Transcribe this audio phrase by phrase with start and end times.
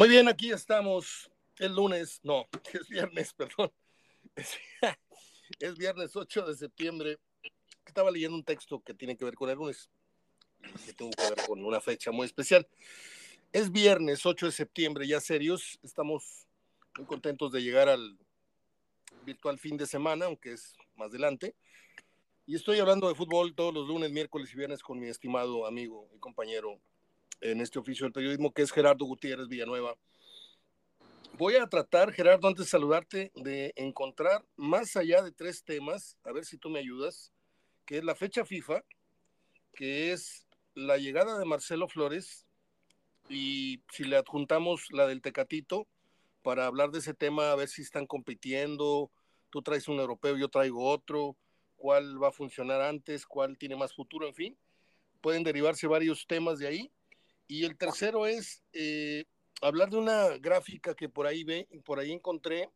[0.00, 1.30] Muy bien, aquí estamos.
[1.58, 3.70] El lunes, no, es viernes, perdón.
[4.34, 4.56] Es,
[5.76, 7.18] viernes 8 de septiembre.
[7.84, 9.90] Estaba leyendo un texto que tiene que ver con el lunes,
[10.86, 12.66] que tuvo que ver con una fecha muy especial.
[13.52, 15.78] Es viernes 8 de septiembre, ya serios.
[15.82, 16.46] Estamos
[16.96, 18.18] muy contentos de llegar al
[19.26, 21.54] virtual fin de semana, aunque es más adelante.
[22.46, 26.08] Y estoy hablando de fútbol todos los lunes, miércoles y viernes con mi estimado amigo
[26.16, 26.80] y compañero
[27.40, 29.96] en este oficio del periodismo, que es Gerardo Gutiérrez Villanueva.
[31.34, 36.32] Voy a tratar, Gerardo, antes de saludarte, de encontrar más allá de tres temas, a
[36.32, 37.32] ver si tú me ayudas,
[37.86, 38.84] que es la fecha FIFA,
[39.74, 42.46] que es la llegada de Marcelo Flores,
[43.28, 45.86] y si le adjuntamos la del Tecatito,
[46.42, 49.10] para hablar de ese tema, a ver si están compitiendo,
[49.50, 51.36] tú traes un europeo, yo traigo otro,
[51.76, 54.58] cuál va a funcionar antes, cuál tiene más futuro, en fin,
[55.20, 56.92] pueden derivarse varios temas de ahí
[57.50, 59.24] y el tercero es eh,
[59.60, 62.70] hablar de una gráfica que por ahí ve, por ahí encontré,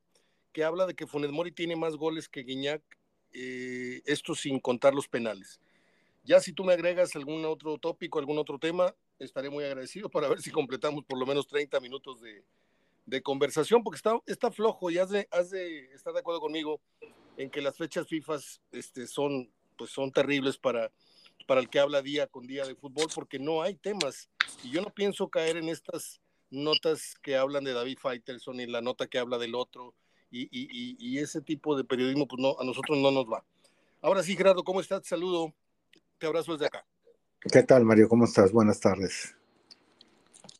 [0.52, 2.82] que habla de que Funes Mori tiene más goles que Guiñac,
[3.32, 5.60] eh, esto sin contar los penales.
[6.24, 10.26] Ya si tú me agregas algún otro tópico, algún otro tema, estaré muy agradecido para
[10.26, 12.42] ver si completamos por lo menos 30 minutos de,
[13.22, 16.80] conversación, porque está, está flojo y has de, has de estar de acuerdo conmigo
[17.36, 18.38] en que las fechas FIFA
[18.72, 20.90] este, son, pues son terribles para,
[21.46, 24.28] para el que habla día con día de fútbol, porque no hay temas.
[24.62, 28.80] Y yo no pienso caer en estas notas que hablan de David Faitelson y la
[28.80, 29.94] nota que habla del otro,
[30.30, 33.44] y, y, y, ese tipo de periodismo, pues no, a nosotros no nos va.
[34.02, 35.06] Ahora sí, Gerardo, ¿cómo estás?
[35.06, 35.54] saludo,
[36.18, 36.84] te abrazo desde acá.
[37.40, 38.08] ¿Qué tal, Mario?
[38.08, 38.50] ¿Cómo estás?
[38.50, 39.36] Buenas tardes.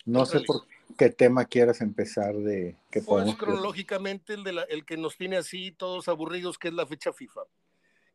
[0.05, 0.65] No sé por
[0.97, 2.77] qué tema quieras empezar de...
[2.91, 6.75] Que pues cronológicamente el, de la, el que nos tiene así todos aburridos, que es
[6.75, 7.41] la fecha FIFA.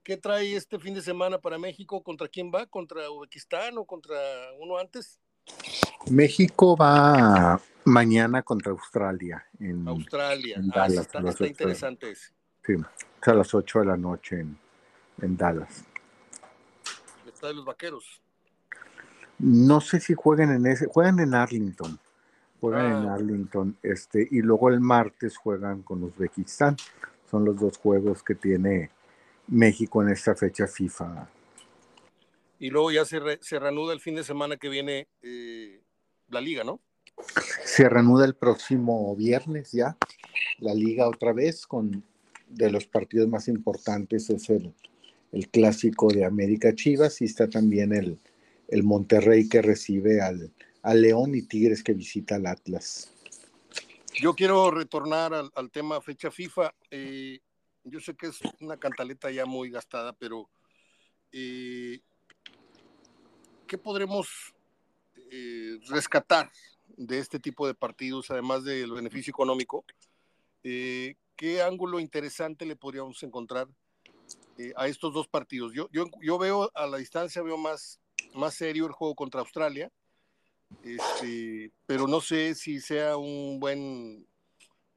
[0.04, 2.02] ¿Qué trae este fin de semana para México?
[2.02, 2.66] ¿Contra quién va?
[2.66, 4.16] ¿Contra Uzbekistán o contra
[4.60, 5.20] uno antes?
[6.10, 9.46] México va mañana contra Australia.
[9.60, 10.58] En, Australia.
[10.58, 12.32] En ah, Dallas, está, interesante ese.
[12.66, 12.74] Sí,
[13.22, 14.58] es a las 8 de la noche en,
[15.22, 15.86] en Dallas.
[17.28, 18.22] Está de los vaqueros.
[19.40, 22.00] No sé si juegan en ese, juegan en Arlington.
[22.60, 23.14] Juegan en ah.
[23.14, 26.76] Arlington, este, y luego el martes juegan con Uzbekistán.
[27.32, 28.92] Son los dos juegos que tiene
[29.50, 31.30] México en esta fecha FIFA.
[32.60, 35.82] Y luego ya se, se reanuda el fin de semana que viene eh,
[36.28, 36.82] la liga, ¿no?
[37.66, 39.98] Se reanuda el próximo viernes ya,
[40.60, 42.04] la liga otra vez, con
[42.50, 44.74] de los partidos más importantes es el,
[45.32, 48.20] el clásico de América Chivas y está también el,
[48.68, 53.14] el Monterrey que recibe al, al, León y Tigres que visita al Atlas.
[54.20, 56.74] Yo quiero retornar al, al tema fecha FIFA.
[56.90, 57.40] Eh,
[57.84, 60.50] yo sé que es una cantaleta ya muy gastada, pero
[61.32, 62.02] eh,
[63.68, 64.54] ¿qué podremos
[65.32, 66.52] eh, rescatar
[66.88, 69.86] de este tipo de partidos, además del beneficio económico?
[70.64, 73.68] Eh, ¿Qué ángulo interesante le podríamos encontrar
[74.76, 75.74] a estos dos partidos?
[75.74, 78.02] Yo, yo, yo, veo a la distancia, veo más,
[78.34, 79.90] más serio el juego contra Australia,
[80.84, 84.28] este, pero no sé si sea un buen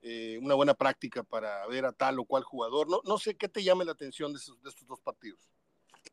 [0.03, 2.91] eh, una buena práctica para ver a tal o cual jugador.
[2.91, 5.41] No, no sé qué te llame la atención de, de estos dos partidos.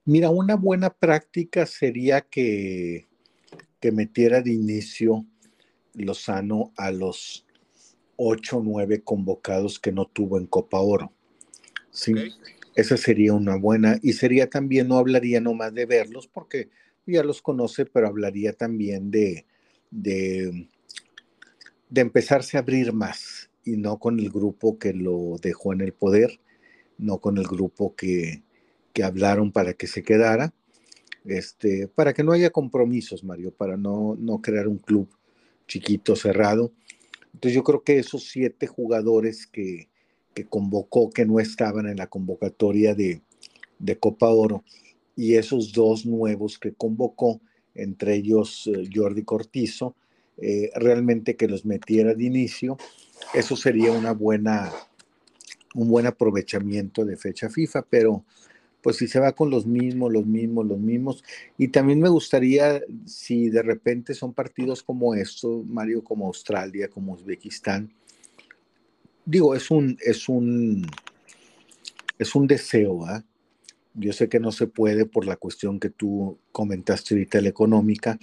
[0.06, 3.08] Mira, una buena práctica sería que,
[3.80, 5.26] que metiera de inicio
[5.94, 7.46] Lozano a los
[8.16, 11.14] ocho o nueve convocados que no tuvo en Copa Oro.
[11.92, 12.14] Sí,
[12.76, 13.98] esa sería una buena.
[14.02, 16.70] Y sería también, no hablaría nomás de verlos, porque
[17.06, 19.46] ya los conoce, pero hablaría también de,
[19.90, 20.70] de,
[21.90, 25.94] de empezarse a abrir más y no con el grupo que lo dejó en el
[25.94, 26.40] poder,
[26.98, 28.44] no con el grupo que,
[28.94, 30.54] que hablaron para que se quedara,
[31.26, 35.10] este, para que no haya compromisos, Mario, para no, no crear un club
[35.68, 36.72] chiquito, cerrado.
[37.34, 39.90] Entonces yo creo que esos siete jugadores que,
[40.34, 43.22] que convocó, que no estaban en la convocatoria de,
[43.78, 44.64] de Copa Oro,
[45.16, 47.42] y esos dos nuevos que convocó,
[47.76, 49.96] entre ellos eh, Jordi Cortizo,
[50.38, 52.78] eh, realmente que los metiera de inicio
[53.34, 54.72] eso sería una buena,
[55.76, 58.24] un buen aprovechamiento de fecha FIFA, pero
[58.82, 61.24] pues si se va con los mismos, los mismos, los mismos.
[61.58, 67.14] Y también me gustaría, si de repente son partidos como estos, Mario, como Australia, como
[67.14, 67.94] Uzbekistán,
[69.26, 70.88] digo, es un, es un,
[72.18, 73.24] es un deseo, ¿ah?
[73.96, 78.18] Yo sé que no se puede por la cuestión que tú comentaste ahorita, la económica.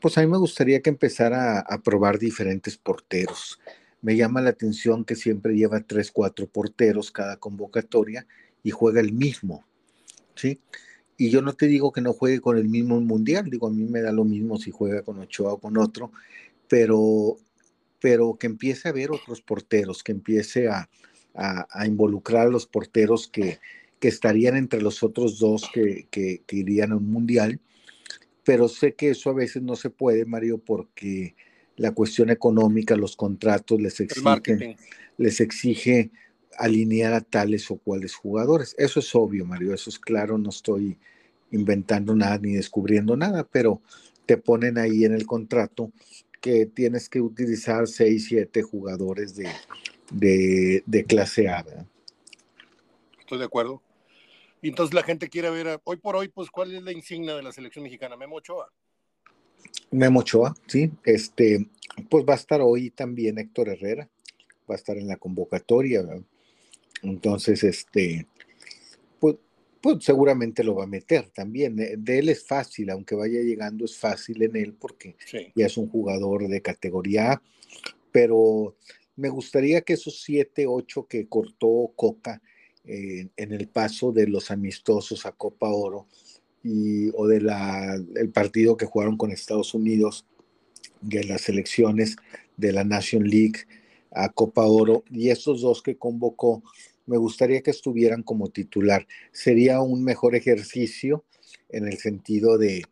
[0.00, 3.58] Pues a mí me gustaría que empezara a probar diferentes porteros
[4.00, 8.26] me llama la atención que siempre lleva tres, cuatro porteros cada convocatoria
[8.62, 9.64] y juega el mismo,
[10.34, 10.60] ¿sí?
[11.16, 13.84] Y yo no te digo que no juegue con el mismo mundial, digo, a mí
[13.84, 16.12] me da lo mismo si juega con Ochoa o con otro,
[16.68, 17.38] pero
[18.00, 20.88] pero que empiece a ver otros porteros, que empiece a,
[21.86, 23.58] involucrar a los porteros que,
[24.00, 27.60] estarían entre los otros dos que, que, irían a un mundial.
[28.44, 31.34] Pero sé que eso a veces no se puede, Mario, porque
[31.78, 34.76] la cuestión económica, los contratos les exigen,
[35.16, 36.10] les exige
[36.58, 38.74] alinear a tales o cuales jugadores.
[38.78, 40.98] Eso es obvio, Mario, eso es claro, no estoy
[41.52, 43.80] inventando nada ni descubriendo nada, pero
[44.26, 45.92] te ponen ahí en el contrato
[46.40, 51.64] que tienes que utilizar seis, siete jugadores de, de, clase A.
[53.18, 53.82] Estoy de acuerdo.
[54.62, 57.52] Entonces la gente quiere ver, hoy por hoy, pues, ¿cuál es la insignia de la
[57.52, 58.16] selección mexicana?
[58.16, 58.68] Memo Ochoa.
[59.90, 60.90] Memo Ochoa, sí.
[61.04, 61.66] Este,
[62.08, 64.08] pues va a estar hoy también Héctor Herrera,
[64.68, 66.04] va a estar en la convocatoria.
[67.02, 68.26] Entonces, este,
[69.18, 69.36] pues,
[69.80, 71.76] pues, seguramente lo va a meter también.
[71.76, 75.16] De él es fácil, aunque vaya llegando, es fácil en él porque
[75.54, 77.42] ya es un jugador de categoría A,
[78.12, 78.76] pero
[79.16, 82.42] me gustaría que esos siete, ocho que cortó Coca
[82.84, 86.06] eh, en el paso de los amistosos a Copa Oro
[86.68, 87.48] y, o del
[88.16, 90.26] el partido que jugaron con Estados Unidos,
[91.00, 92.16] de las elecciones
[92.56, 93.66] de la Nation League
[94.10, 96.62] a Copa Oro, y esos dos que convocó,
[97.06, 99.06] me gustaría que estuvieran como titular.
[99.32, 101.24] Sería un mejor ejercicio
[101.68, 102.82] en el sentido de,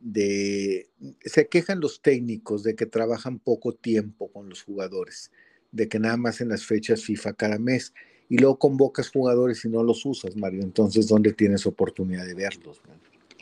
[0.00, 0.88] de,
[1.24, 5.30] se quejan los técnicos de que trabajan poco tiempo con los jugadores,
[5.70, 7.94] de que nada más en las fechas FIFA cada mes,
[8.28, 10.62] y luego convocas jugadores y no los usas, Mario.
[10.62, 12.80] Entonces, ¿dónde tienes oportunidad de verlos?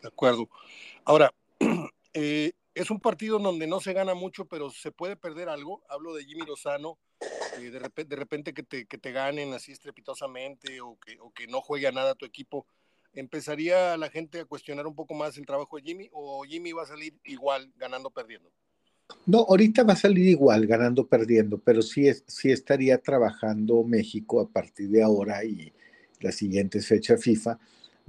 [0.02, 0.48] De acuerdo.
[1.04, 1.32] Ahora,
[2.14, 5.82] eh, es un partido donde no se gana mucho, pero se puede perder algo.
[5.88, 6.98] Hablo de Jimmy Lozano,
[7.58, 11.60] eh, de, repente, que te, que te ganen así estrepitosamente o que, o que no
[11.60, 12.66] juegue a nada tu equipo.
[13.12, 16.84] ¿Empezaría la gente a cuestionar un poco más el trabajo de Jimmy o Jimmy va
[16.84, 18.50] a salir igual, ganando, perdiendo?
[19.26, 24.40] No, ahorita va a salir igual, ganando, perdiendo, pero sí, es, sí estaría trabajando México
[24.40, 25.72] a partir de ahora y
[26.20, 27.58] las siguientes fechas FIFA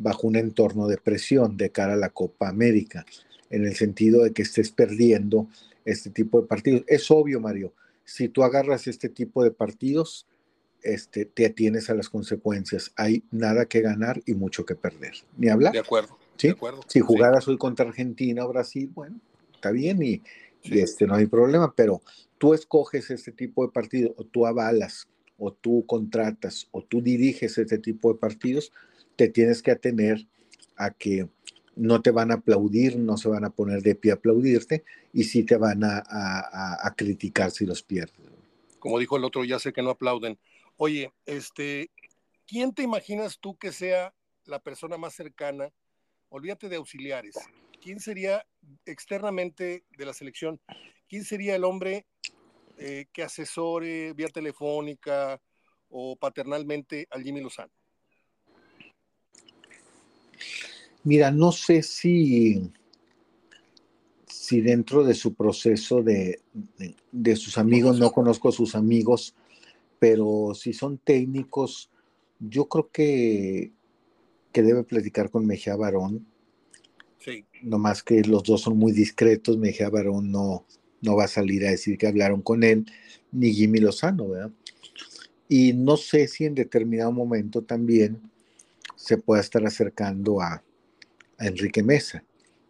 [0.02, 3.06] bajo un entorno de presión de cara a la Copa América
[3.50, 5.48] en el sentido de que estés perdiendo
[5.86, 6.84] este tipo de partidos.
[6.88, 10.28] Es obvio, Mario, si tú agarras este tipo de partidos,
[10.84, 12.92] este, te atienes a las consecuencias.
[12.96, 15.14] Hay nada que ganar y mucho que perder.
[15.38, 15.74] Ni hablar.
[15.74, 16.18] De acuerdo.
[16.38, 16.48] ¿Sí?
[16.48, 16.82] De acuerdo.
[16.88, 19.20] Si jugaras hoy contra Argentina o Brasil, bueno,
[19.54, 20.22] está bien y,
[20.64, 22.02] este, no hay problema, pero
[22.38, 25.08] tú escoges este tipo de partidos o tú avalas
[25.38, 28.72] o tú contratas o tú diriges este tipo de partidos,
[29.16, 30.28] te tienes que atener
[30.78, 31.30] a que
[31.76, 35.24] no te van a aplaudir, no se van a poner de pie a aplaudirte y
[35.24, 38.18] sí te van a, criticar si los pierdes.
[38.80, 40.40] Como dijo el otro, ya sé que no aplauden.
[40.78, 41.92] Oye, este,
[42.46, 44.14] ¿quién te imaginas tú que sea
[44.46, 45.72] la persona más cercana?
[46.30, 47.36] Olvídate de auxiliares.
[47.82, 48.46] ¿Quién sería
[48.86, 50.60] externamente de la selección?
[51.08, 52.06] ¿Quién sería el hombre
[52.78, 55.42] eh, que asesore vía telefónica
[55.90, 57.72] o paternalmente al Jimmy Lozano?
[61.04, 62.72] Mira, no sé si,
[64.28, 66.40] si dentro de su proceso de,
[67.12, 69.36] de, sus amigos, no conozco a sus amigos,
[70.00, 71.90] pero si son técnicos,
[72.40, 73.72] yo creo que,
[74.52, 76.26] que debe platicar con Mejía Barón.
[77.20, 77.46] Sí.
[77.62, 80.66] No más que los dos son muy discretos, Mejía Barón no,
[81.02, 82.86] no va a salir a decir que hablaron con él,
[83.32, 84.52] ni Jimmy Lozano, ¿verdad?
[85.48, 88.31] Y no sé si en determinado momento también
[89.02, 90.64] se pueda estar acercando a,
[91.40, 92.24] Enrique Mesa.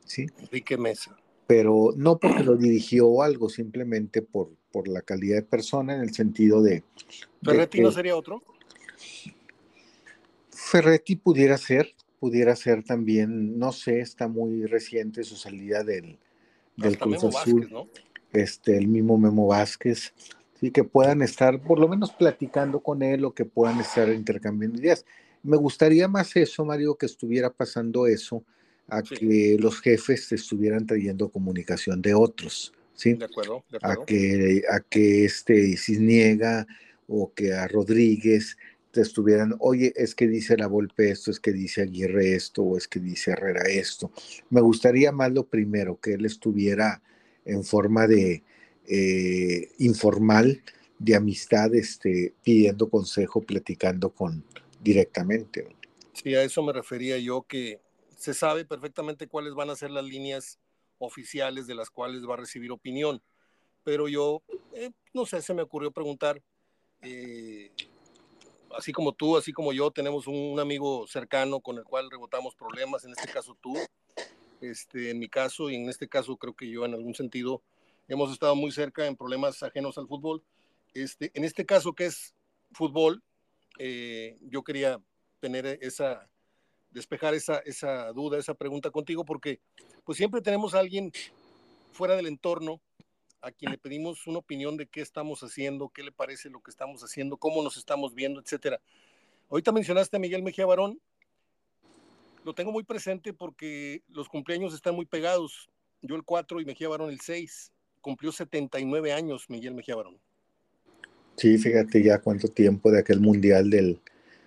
[0.06, 0.28] ¿sí?
[0.40, 1.18] Enrique Mesa.
[1.46, 6.14] Pero no porque lo dirigió algo, simplemente por, por la calidad de persona en el
[6.14, 6.86] sentido de...
[7.44, 8.42] ¿Ferretti no sería otro?
[10.52, 16.18] Ferretti pudiera ser, pudiera ser también, no sé, está muy reciente su salida del,
[16.78, 17.68] del Cruz Azul.
[17.70, 17.90] ¿no?
[18.32, 20.14] Este, el mismo Memo Vázquez,
[20.62, 24.80] sí, que puedan estar por lo menos platicando con él o que puedan estar intercambiando
[24.80, 25.06] ideas.
[25.44, 28.44] Me gustaría más eso, Mario, que estuviera pasando eso
[28.88, 33.14] a que los jefes estuvieran trayendo comunicación de otros, ¿sí?
[33.14, 36.68] De acuerdo, A que, a que este Cisniega
[37.08, 38.58] o que a Rodríguez
[38.92, 42.78] te estuvieran, oye, es que dice la Volpe esto, es que dice Aguirre esto, o
[42.78, 44.12] es que dice Herrera esto.
[44.50, 47.02] Me gustaría más lo primero, que él estuviera
[47.46, 48.44] en forma de
[48.88, 50.62] eh, informal,
[51.00, 54.44] de amistad, este, pidiendo consejo, platicando con
[54.82, 55.68] directamente.
[56.14, 57.80] Sí, a eso me refería yo, que
[58.18, 60.60] se sabe perfectamente cuáles van a ser las líneas
[61.00, 63.22] oficiales de las cuales va a recibir opinión.
[63.84, 66.42] Pero yo, eh, no sé, se me ocurrió preguntar,
[67.02, 67.72] eh,
[68.76, 73.04] así como tú, así como yo, tenemos un, amigo cercano con el cual rebotamos problemas,
[73.06, 73.76] en este caso tú,
[74.62, 77.64] este, en mi caso, y en este caso creo que yo en algún sentido
[78.08, 80.44] hemos estado muy cerca en problemas ajenos al fútbol.
[80.94, 82.36] Este, en este caso que es
[82.74, 83.24] fútbol,
[83.78, 85.00] eh, yo quería
[85.40, 86.30] tener esa,
[86.92, 89.60] despejar esa, esa duda, esa pregunta contigo, porque
[90.04, 91.12] pues siempre tenemos a alguien
[91.92, 92.82] fuera del entorno
[93.42, 96.70] a quien le pedimos una opinión de qué estamos haciendo, qué le parece lo que
[96.70, 98.80] estamos haciendo, cómo nos estamos viendo, etcétera.
[99.50, 101.00] Ahorita mencionaste a Miguel Mejía Barón,
[102.44, 105.70] lo tengo muy presente porque los cumpleaños están muy pegados.
[106.01, 107.72] Yo el 4 y Mejía Barón el 6.
[108.01, 110.20] Cumplió 79 años Miguel Mejía Barón.
[111.42, 113.98] Sí, fíjate ya cuánto tiempo de aquel mundial del,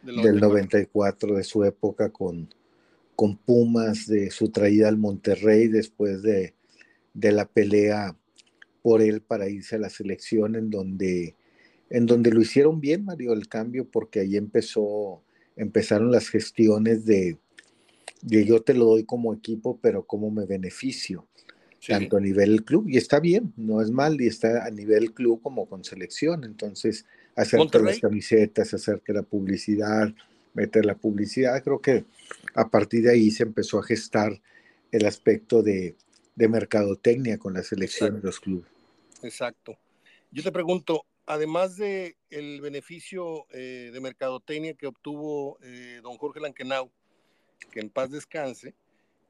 [0.04, 1.34] del 94.
[1.34, 2.48] de su época con,
[3.16, 6.54] con Pumas, de su traída al Monterrey después de,
[7.12, 8.16] de la pelea
[8.80, 11.34] por él para irse a la selección en donde,
[11.90, 15.20] en donde lo hicieron bien, Mario, el cambio, porque ahí empezó,
[15.56, 17.38] empezaron las gestiones de,
[18.22, 21.26] de yo te lo doy como equipo, pero cómo me beneficio,
[21.86, 25.40] tanto a nivel club, y está bien, no es mal, y está a nivel club
[25.42, 30.12] como con selección, entonces hacerte las camisetas, hacerte la publicidad,
[30.54, 32.04] meter la publicidad, creo que
[32.54, 34.40] a partir de ahí se empezó a gestar
[34.92, 35.96] el aspecto de,
[36.36, 38.68] de mercadotecnia con la selección de los clubes.
[39.22, 39.76] Exacto.
[40.30, 46.40] Yo te pregunto, además de el beneficio eh, de mercadotecnia que obtuvo eh, don Jorge
[46.40, 46.90] Lankenau,
[47.70, 48.74] que en paz descanse,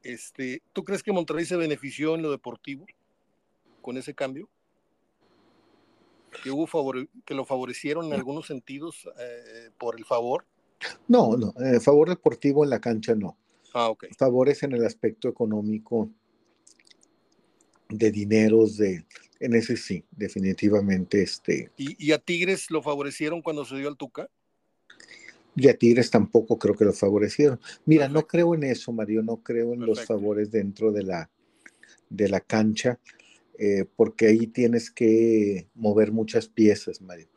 [0.05, 2.85] este, ¿tú crees que Monterrey se benefició en lo deportivo
[3.81, 4.47] con ese cambio?
[6.43, 10.45] ¿Que, hubo favor, que lo favorecieron en algunos sentidos eh, por el favor?
[11.07, 13.37] No, no, favor deportivo en la cancha no.
[13.73, 14.07] Ah, ok.
[14.17, 16.09] Favores en el aspecto económico
[17.89, 19.05] de dineros, de,
[19.39, 21.21] en ese sí, definitivamente.
[21.21, 24.29] Este, ¿Y, a Tigres lo favorecieron cuando se dio al Tuca?
[25.55, 27.59] Y a Tigres tampoco creo que lo favorecieron.
[27.85, 31.29] Mira, no creo en eso, Mario, no creo en los favores dentro de la,
[32.09, 32.99] de la cancha,
[33.57, 37.27] eh, porque ahí tienes que mover muchas piezas, Mario.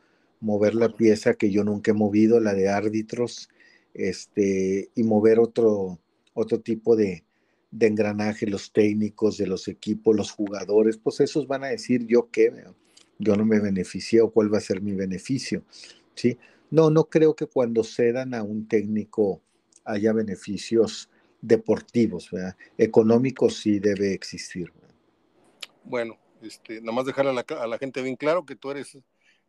[0.41, 3.49] Mover la pieza que yo nunca he movido, la de árbitros,
[3.93, 5.99] este, y mover otro,
[6.33, 7.23] otro tipo de,
[7.71, 12.29] de engranaje, los técnicos de los equipos, los jugadores, pues esos van a decir yo
[12.31, 12.51] qué,
[13.19, 15.63] yo no me beneficié o cuál va a ser mi beneficio,
[16.15, 16.37] ¿sí?
[16.71, 19.41] No, no creo que cuando cedan a un técnico
[19.85, 21.09] haya beneficios
[21.41, 22.29] deportivos.
[22.77, 24.71] Económicos sí debe existir.
[25.83, 28.97] Bueno, este, nada más dejar a la, a la, gente bien claro que tú eres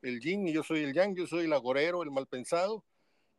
[0.03, 2.85] el yin y yo soy el yang, yo soy el agorero, el mal pensado,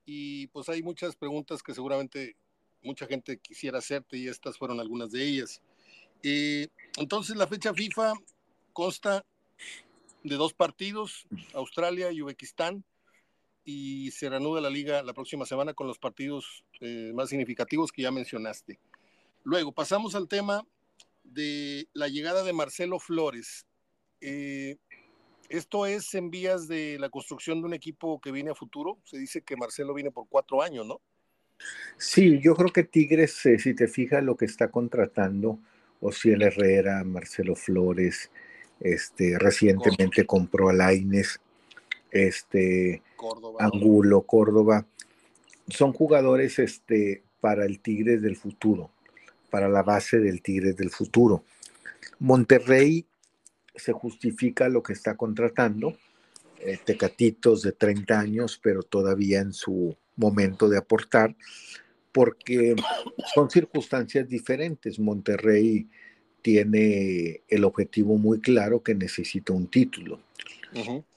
[0.06, 2.36] y pues hay muchas preguntas que seguramente
[2.84, 5.62] mucha gente quisiera hacerte y estas fueron algunas de ellas.
[6.24, 8.14] Eh, entonces la fecha FIFA
[8.74, 9.26] consta
[10.24, 12.84] de dos partidos, Australia y Uzbekistán,
[13.72, 18.02] y se reanuda la liga la próxima semana con los partidos eh, más significativos que
[18.02, 18.80] ya mencionaste.
[19.44, 20.66] Luego pasamos al tema
[21.24, 23.66] de la llegada de Marcelo Flores.
[24.20, 24.78] Eh,
[25.50, 29.00] esto es en vías de la construcción de un equipo que viene a futuro.
[29.04, 31.02] Se dice que Marcelo viene por cuatro años, ¿no?
[31.98, 35.60] Sí, yo creo que Tigres, eh, si te fijas lo que está contratando,
[36.00, 38.32] Ociel Herrera, Marcelo Flores,
[38.80, 41.40] este, recientemente compró a Laines,
[42.12, 43.02] este,
[43.60, 44.86] Angulo, Córdoba,
[45.68, 48.92] son jugadores este, para el Tigres del futuro,
[49.50, 51.44] para la base del Tigres del futuro.
[52.20, 53.06] Monterrey
[53.76, 55.98] se justifica lo que está contratando,
[56.60, 61.36] eh, Tecatitos de 30 años, pero todavía en su momento de aportar,
[62.12, 62.76] porque
[63.34, 65.00] son circunstancias diferentes.
[65.00, 65.88] Monterrey
[66.42, 70.20] tiene el objetivo muy claro que necesita un título.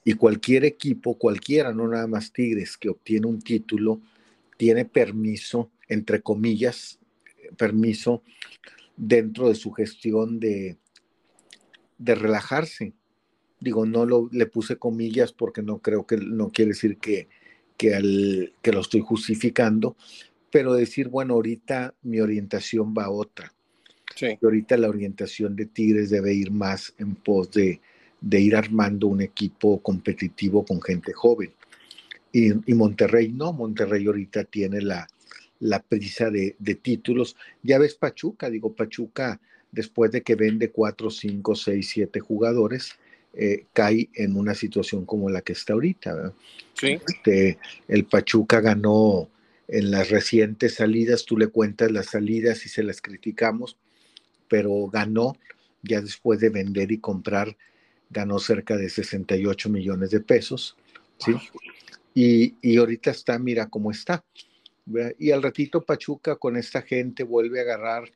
[0.04, 4.00] Y cualquier equipo, cualquiera, no nada más Tigres, que obtiene un título,
[4.56, 6.98] tiene permiso, entre comillas,
[7.56, 8.22] permiso
[8.96, 10.76] dentro de su gestión de,
[11.98, 12.92] de relajarse.
[13.60, 17.28] Digo, no lo, le puse comillas porque no creo que, no quiere decir que,
[17.76, 19.96] que, al, que lo estoy justificando,
[20.50, 23.52] pero decir, bueno, ahorita mi orientación va a otra.
[24.14, 24.38] Sí.
[24.40, 27.80] ahorita la orientación de Tigres debe ir más en pos de,
[28.24, 31.52] de ir armando un equipo competitivo con gente joven.
[32.32, 35.06] Y, y Monterrey no, Monterrey ahorita tiene la,
[35.60, 37.36] la prisa de, de, títulos.
[37.62, 39.40] Ya ves Pachuca, digo, Pachuca,
[39.70, 42.92] después de que vende cuatro, cinco, seis, siete jugadores,
[43.34, 46.32] eh, cae en una situación como la que está ahorita.
[46.72, 46.98] Sí.
[47.06, 49.28] Este, el Pachuca ganó
[49.68, 53.76] en las recientes salidas, tú le cuentas las salidas y se las criticamos,
[54.48, 55.36] pero ganó
[55.82, 57.54] ya después de vender y comprar,
[58.14, 60.76] ganó cerca de 68 millones de pesos.
[61.18, 61.34] ¿sí?
[62.14, 64.24] Y, y ahorita está, mira cómo está.
[65.18, 68.10] Y al ratito Pachuca con esta gente vuelve a agarrar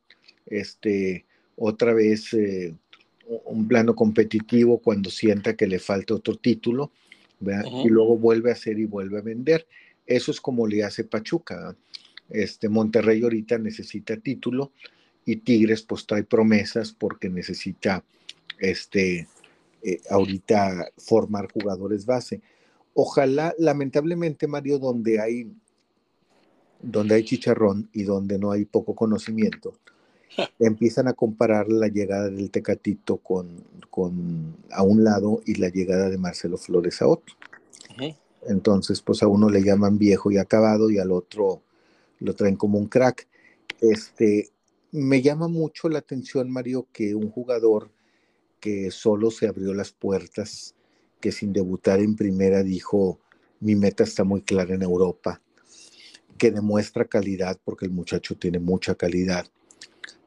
[0.46, 1.26] este,
[1.56, 2.32] otra vez.
[2.32, 2.74] Eh,
[3.44, 6.92] un plano competitivo cuando sienta que le falta otro título,
[7.40, 9.66] y luego vuelve a hacer y vuelve a vender.
[10.06, 11.76] Eso es como le hace Pachuca.
[12.30, 14.72] Este Monterrey ahorita necesita título
[15.24, 18.02] y Tigres pues trae promesas porque necesita
[18.58, 19.28] este
[19.82, 22.40] eh, ahorita formar jugadores base.
[22.94, 25.52] Ojalá, lamentablemente, Mario, donde hay
[26.80, 29.74] donde hay chicharrón y donde no hay poco conocimiento,
[30.58, 33.48] empiezan a comparar la llegada del Tecatito con,
[33.90, 37.34] con a un lado y la llegada de Marcelo Flores a otro.
[38.46, 41.60] Entonces, pues a uno le llaman viejo y acabado y al otro
[42.20, 43.26] lo traen como un crack.
[43.80, 44.50] Este,
[44.92, 47.90] me llama mucho la atención, Mario, que un jugador
[48.60, 50.74] que solo se abrió las puertas,
[51.20, 53.20] que sin debutar en primera dijo,
[53.60, 55.40] mi meta está muy clara en Europa,
[56.36, 59.46] que demuestra calidad, porque el muchacho tiene mucha calidad,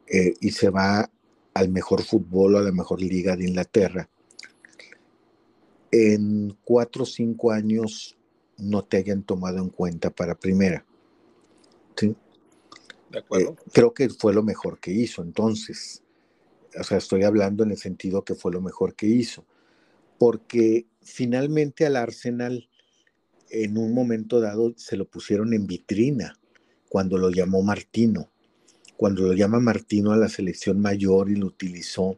[0.08, 1.10] eh, y se va
[1.54, 4.10] al mejor fútbol o a la mejor liga de Inglaterra.
[5.92, 8.18] En cuatro o cinco años
[8.58, 10.86] no te hayan tomado en cuenta para primera.
[11.96, 12.16] ¿sí?
[13.10, 13.52] De acuerdo.
[13.52, 15.22] Eh, creo que fue lo mejor que hizo.
[15.22, 16.04] Entonces,
[16.80, 19.46] o sea, estoy hablando en el sentido que fue lo mejor que hizo,
[20.18, 22.70] porque finalmente al Arsenal
[23.50, 26.40] en un momento dado se lo pusieron en vitrina
[26.90, 28.30] cuando lo llamó Martino.
[28.98, 32.18] Cuando lo llama Martino a la selección mayor y lo utilizó,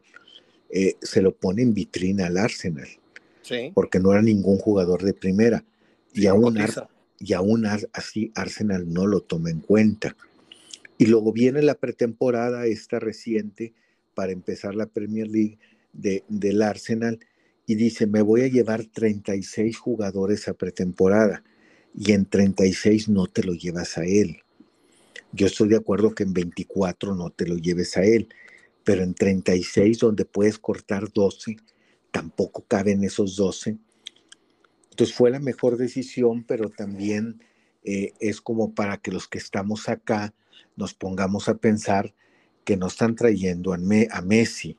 [0.70, 2.88] eh, se lo pone en vitrina al Arsenal.
[3.42, 3.70] Sí.
[3.74, 5.64] Porque no era ningún jugador de primera.
[6.12, 6.58] y, aún,
[7.18, 10.16] y aún así Arsenal no lo toma en cuenta.
[10.98, 13.74] Y luego viene la pretemporada, esta reciente,
[14.14, 15.58] para empezar la Premier League
[15.92, 17.18] de, del Arsenal
[17.66, 21.42] y dice, me voy a llevar 36 jugadores a pretemporada
[21.96, 24.38] y en 36 no te lo llevas a él.
[25.32, 28.28] Yo estoy de acuerdo que en 24 no te lo lleves a él,
[28.84, 31.56] pero en 36 donde puedes cortar 12,
[32.10, 33.78] tampoco caben esos 12.
[34.90, 37.40] Entonces fue la mejor decisión, pero también
[37.82, 40.34] eh, es como para que los que estamos acá
[40.76, 42.14] nos pongamos a pensar
[42.64, 43.78] que no están trayendo a,
[44.22, 44.78] Messi,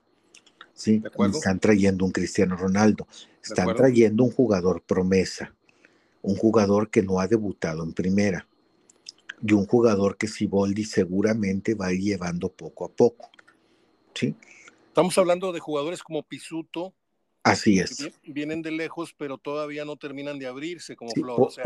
[0.73, 1.01] ¿sí?
[1.33, 3.07] están trayendo un Cristiano Ronaldo,
[3.43, 5.55] están trayendo un jugador promesa,
[6.21, 8.47] un jugador que no ha debutado en primera
[9.41, 13.29] y un jugador que Siboldi seguramente va a ir llevando poco a poco.
[14.13, 14.35] ¿sí?
[14.87, 16.93] Estamos hablando de jugadores como Pisuto.
[17.43, 18.09] Así es.
[18.23, 21.57] Vienen de lejos, pero todavía no terminan de abrirse como Flores.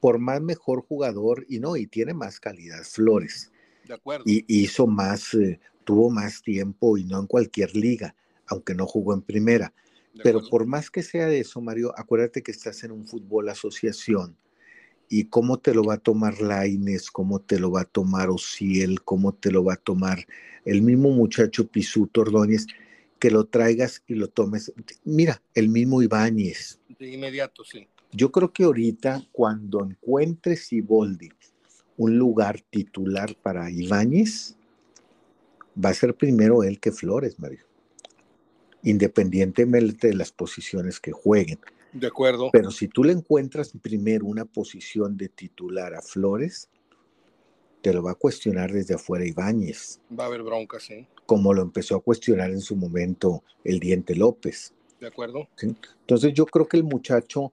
[0.00, 3.52] por, más mejor jugador, y no, y tiene más calidad, Flores.
[4.24, 8.14] Y hizo más, eh, tuvo más tiempo y no en cualquier liga,
[8.46, 9.72] aunque no jugó en primera.
[10.22, 14.36] Pero por más que sea de eso, Mario, acuérdate que estás en un fútbol asociación
[15.08, 19.02] y cómo te lo va a tomar Laines, cómo te lo va a tomar Ociel,
[19.02, 20.26] cómo te lo va a tomar
[20.64, 22.66] el mismo muchacho Pisuto Ordóñez,
[23.18, 24.72] que lo traigas y lo tomes.
[25.04, 26.80] Mira, el mismo Ibáñez.
[26.98, 27.88] De inmediato, sí.
[28.12, 31.30] Yo creo que ahorita, cuando encuentres Siboldi
[32.00, 34.56] un lugar titular para Ibáñez,
[35.76, 37.66] va a ser primero él que Flores, Mario.
[38.82, 41.60] Independientemente de las posiciones que jueguen.
[41.92, 42.48] De acuerdo.
[42.54, 46.70] Pero si tú le encuentras primero una posición de titular a Flores,
[47.82, 50.00] te lo va a cuestionar desde afuera Ibáñez.
[50.18, 51.06] Va a haber bronca, sí.
[51.26, 54.72] Como lo empezó a cuestionar en su momento el Diente López.
[54.98, 55.50] De acuerdo.
[55.60, 57.52] Entonces yo creo que el muchacho,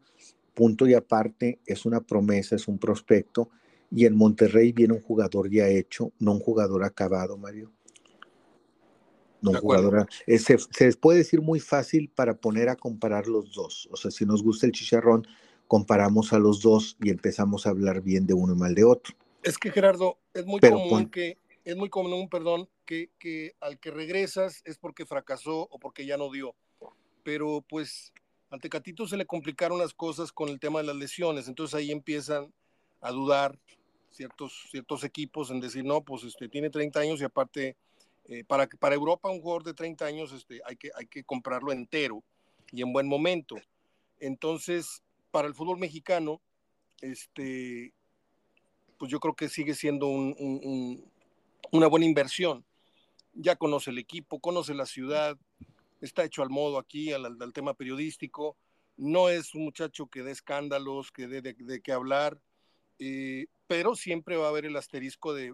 [0.53, 3.49] punto y aparte, es una promesa, es un prospecto
[3.91, 7.71] y en Monterrey viene un jugador ya hecho, no un jugador acabado, Mario.
[9.41, 10.08] No un jugador.
[10.26, 13.88] Eh, se, se puede decir muy fácil para poner a comparar los dos.
[13.91, 15.28] O sea, si nos gusta el chicharrón,
[15.67, 19.15] comparamos a los dos y empezamos a hablar bien de uno y mal de otro.
[19.43, 23.91] Es que Gerardo, es muy común que, es muy común, perdón, que, que al que
[23.91, 26.56] regresas es porque fracasó o porque ya no dio.
[27.23, 28.13] Pero pues
[28.50, 31.91] ante Catito se le complicaron las cosas con el tema de las lesiones, entonces ahí
[31.91, 32.54] empiezan
[33.01, 33.57] a dudar
[34.12, 37.77] ciertos, ciertos equipos en decir, no, pues este, tiene 30 años y aparte,
[38.25, 41.71] eh, para, para Europa un jugador de 30 años este, hay, que, hay que comprarlo
[41.71, 42.23] entero
[42.71, 43.55] y en buen momento.
[44.19, 46.41] Entonces, para el fútbol mexicano,
[47.01, 47.93] este,
[48.97, 52.65] pues yo creo que sigue siendo una buena inversión.
[53.33, 55.38] Ya conoce el equipo, conoce la ciudad,
[56.01, 58.57] está hecho al modo aquí, al, tema periodístico.
[58.95, 62.39] No es un muchacho que dé escándalos, que dé de, de qué hablar.
[62.99, 65.53] Eh, pero siempre va a haber el asterisco de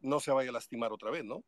[0.00, 1.44] no se vaya a lastimar otra vez, ¿no?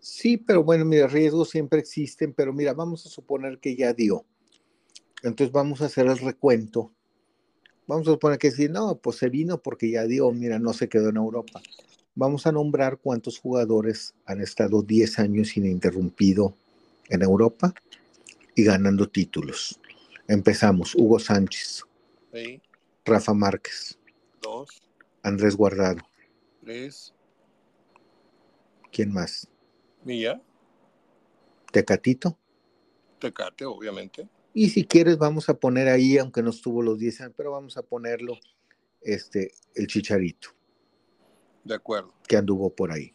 [0.00, 4.24] Sí, pero bueno, mira, riesgos siempre existen, pero mira, vamos a suponer que ya dio.
[5.22, 6.92] Entonces vamos a hacer el recuento.
[7.86, 10.88] Vamos a suponer que sí, no, pues se vino porque ya dio, mira, no se
[10.88, 11.60] quedó en Europa.
[12.14, 16.54] Vamos a nombrar cuántos jugadores han estado 10 años ininterrumpido
[17.08, 17.72] en Europa
[18.54, 19.80] y ganando títulos.
[20.28, 21.84] Empezamos, Hugo Sánchez,
[23.04, 23.98] Rafa Márquez,
[24.42, 24.82] dos,
[25.22, 26.00] Andrés Guardado,
[26.62, 27.14] tres,
[28.90, 29.48] ¿quién más?
[30.04, 30.42] Mía,
[31.72, 32.38] Tecatito.
[33.18, 34.28] Tecate, obviamente.
[34.54, 37.76] Y si quieres, vamos a poner ahí, aunque no estuvo los 10 años, pero vamos
[37.78, 38.38] a ponerlo,
[39.00, 40.50] este, el Chicharito.
[41.64, 42.12] De acuerdo.
[42.28, 43.14] Que anduvo por ahí.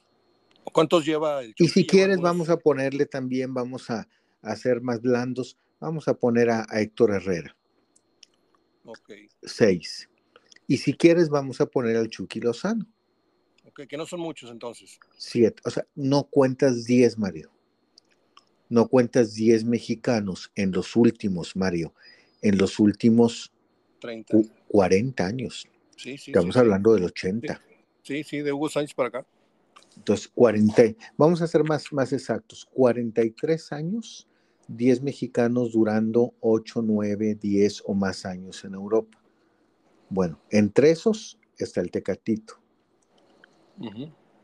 [0.73, 4.07] ¿Cuántos lleva el Y si quieres, vamos a ponerle también, vamos a,
[4.41, 7.55] hacer más blandos, vamos a poner a, Héctor Herrera.
[8.85, 9.11] Ok.
[9.43, 10.09] Seis.
[10.67, 12.85] Y si quieres, vamos a poner al Chucky Lozano.
[13.65, 14.99] Ok, que no son muchos entonces.
[15.17, 15.61] Siete.
[15.65, 17.51] O sea, no cuentas diez, Mario
[18.69, 21.93] no cuentas 10 mexicanos en los últimos, Mario,
[22.41, 23.51] en los últimos
[23.99, 24.37] 30.
[24.67, 25.67] 40 años.
[25.95, 27.61] Sí, sí, Estamos hablando del 80.
[28.03, 29.27] Sí, sí, de Hugo Sánchez para acá.
[29.95, 34.27] Entonces, 40, vamos a ser más, más exactos, 43 años,
[34.67, 39.17] 10 mexicanos durando 8, 9, 10 o más años en Europa.
[40.09, 42.55] Bueno, entre esos está el Tecatito.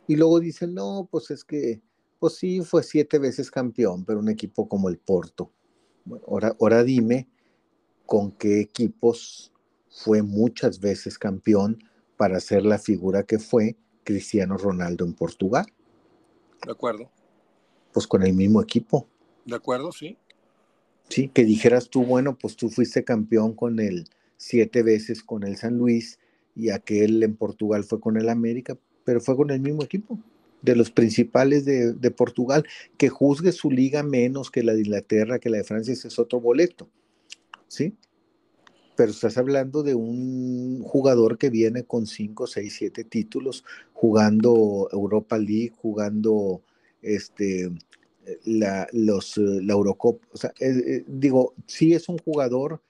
[0.07, 1.81] Y luego dicen, no, pues es que
[2.23, 5.51] pues sí, fue siete veces campeón, pero un equipo como el Porto.
[6.05, 7.27] Bueno, ahora, ahora dime
[8.05, 9.51] con qué equipos
[9.89, 11.83] fue muchas veces campeón
[12.15, 15.65] para ser la figura que fue Cristiano Ronaldo en Portugal.
[16.65, 17.11] De acuerdo.
[17.91, 19.05] Pues con el mismo equipo.
[19.43, 20.17] De acuerdo, sí.
[21.09, 24.05] Sí, que dijeras tú, bueno, pues tú fuiste campeón con el
[24.43, 26.19] siete veces con el San Luis
[26.53, 30.19] y aquel en Portugal fue con el América, pero fue con el mismo equipo
[30.61, 32.65] de los principales de, Portugal,
[32.97, 36.19] que juzgue su liga menos que la de Inglaterra, que la de Francia, ese es
[36.19, 36.89] otro boleto,
[37.67, 37.95] ¿sí?
[38.95, 45.37] Pero estás hablando de un jugador que viene con 5, 6, 7 títulos, jugando Europa
[45.37, 46.61] League, jugando
[47.01, 47.69] este,
[48.45, 50.25] la, los, la Eurocopa.
[50.31, 52.81] O sea, eh, eh, digo, sí es un jugador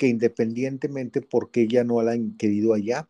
[0.00, 3.06] que independientemente porque ya no la han querido allá,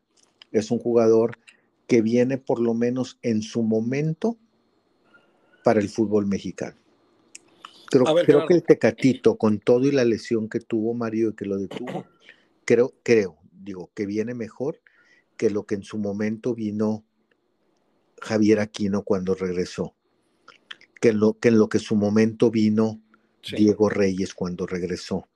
[0.51, 1.39] es un jugador
[1.87, 4.37] que viene por lo menos en su momento
[5.63, 6.77] para el fútbol mexicano.
[7.87, 11.45] Creo, creo que el Tecatito, con todo y la lesión que tuvo Mario y que
[11.45, 12.07] lo detuvo,
[12.65, 14.81] creo, creo, digo, que viene mejor
[15.37, 17.05] que lo que en su momento vino
[18.21, 19.95] Javier Aquino cuando regresó,
[21.01, 23.01] que lo que en lo que en su momento vino
[23.57, 25.29] Diego Reyes cuando regresó,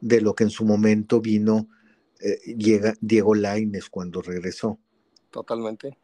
[0.00, 1.68] de lo que en su momento vino
[2.20, 4.78] eh, llega Diego Laines cuando regresó.
[5.30, 5.98] Totalmente.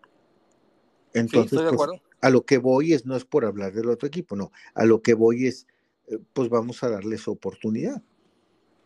[1.14, 4.52] Entonces, pues, a lo que voy es, no es por hablar del otro equipo, no,
[4.74, 5.66] a lo que voy es,
[6.06, 8.02] eh, pues vamos a darles oportunidad.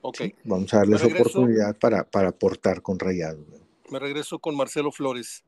[0.02, 0.22] Ok.
[0.44, 3.44] Vamos a darles oportunidad para, para aportar con Rayado.
[3.90, 5.44] Me regreso con Marcelo Flores.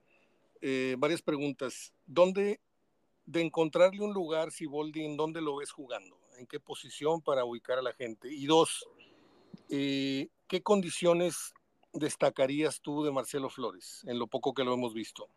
[0.60, 1.92] Eh, varias preguntas.
[2.06, 2.60] ¿Dónde,
[3.26, 6.18] de encontrarle un lugar, Siboldi, en dónde lo ves jugando?
[6.38, 8.32] ¿En qué posición para ubicar a la gente?
[8.32, 8.88] Y dos,
[9.68, 11.52] ¿qué condiciones
[11.92, 15.28] destacarías tú de Marcelo Flores en lo poco que lo hemos visto?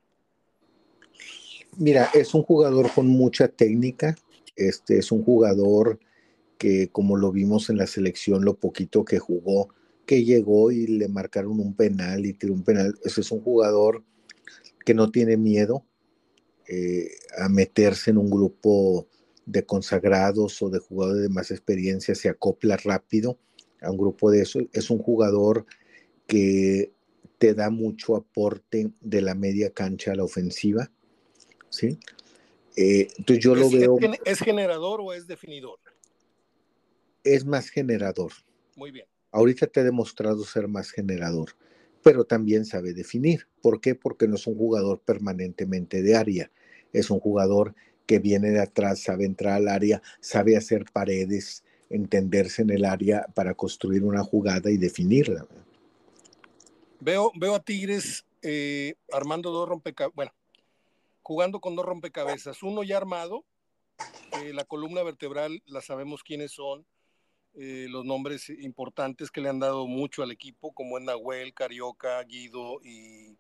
[1.77, 4.15] Mira, es un jugador con mucha técnica,
[4.55, 5.99] este es un jugador
[6.57, 9.69] que como lo vimos en la selección, lo poquito que jugó,
[10.05, 14.03] que llegó y le marcaron un penal y tiró un penal, ese es un jugador
[14.85, 15.85] que no tiene miedo
[16.67, 19.07] eh, a meterse en un grupo
[19.45, 23.39] de consagrados o de jugadores de más experiencia, se acopla rápido
[23.81, 25.65] a un grupo de eso, es un jugador
[26.27, 26.93] que
[27.37, 30.91] te da mucho aporte de la media cancha a la ofensiva,
[31.69, 31.97] ¿sí?
[32.75, 33.97] Eh, entonces yo lo veo...
[34.25, 35.79] ¿Es generador o es definidor?
[37.23, 38.31] Es más generador.
[38.75, 39.07] Muy bien.
[39.31, 41.55] Ahorita te ha demostrado ser más generador,
[42.03, 43.47] pero también sabe definir.
[43.61, 43.95] ¿Por qué?
[43.95, 46.51] Porque no es un jugador permanentemente de área.
[46.93, 52.61] Es un jugador que viene de atrás, sabe entrar al área, sabe hacer paredes, entenderse
[52.61, 55.45] en el área para construir una jugada y definirla.
[56.99, 60.31] Veo, veo a Tigres eh, armando dos rompecabezas, bueno,
[61.21, 63.43] jugando con dos rompecabezas, uno ya armado,
[64.41, 66.85] eh, la columna vertebral la sabemos quiénes son,
[67.53, 72.23] eh, los nombres importantes que le han dado mucho al equipo, como en Nahuel, Carioca,
[72.23, 73.35] Guido y,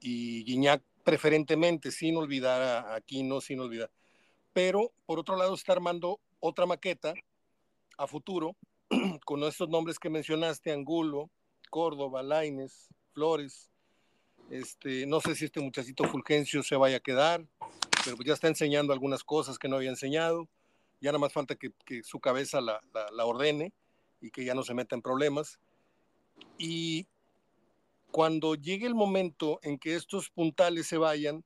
[0.00, 3.90] y Guiñac, preferentemente, sin olvidar a Aquino, sin olvidar.
[4.52, 7.14] Pero por otro lado está armando otra maqueta
[7.96, 8.56] a futuro,
[9.24, 11.30] con estos nombres que mencionaste, Angulo,
[11.70, 13.70] Córdoba, Laines, Flores.
[14.50, 17.44] Este, no sé si este muchachito Fulgencio se vaya a quedar,
[18.04, 20.48] pero ya está enseñando algunas cosas que no había enseñado.
[21.00, 21.72] Ya nada más falta que,
[22.02, 22.80] su cabeza la,
[23.24, 23.72] ordene
[24.20, 25.60] y que ya no se meta en problemas.
[26.56, 27.06] Y
[28.10, 31.44] cuando llegue el momento en que estos puntales se vayan,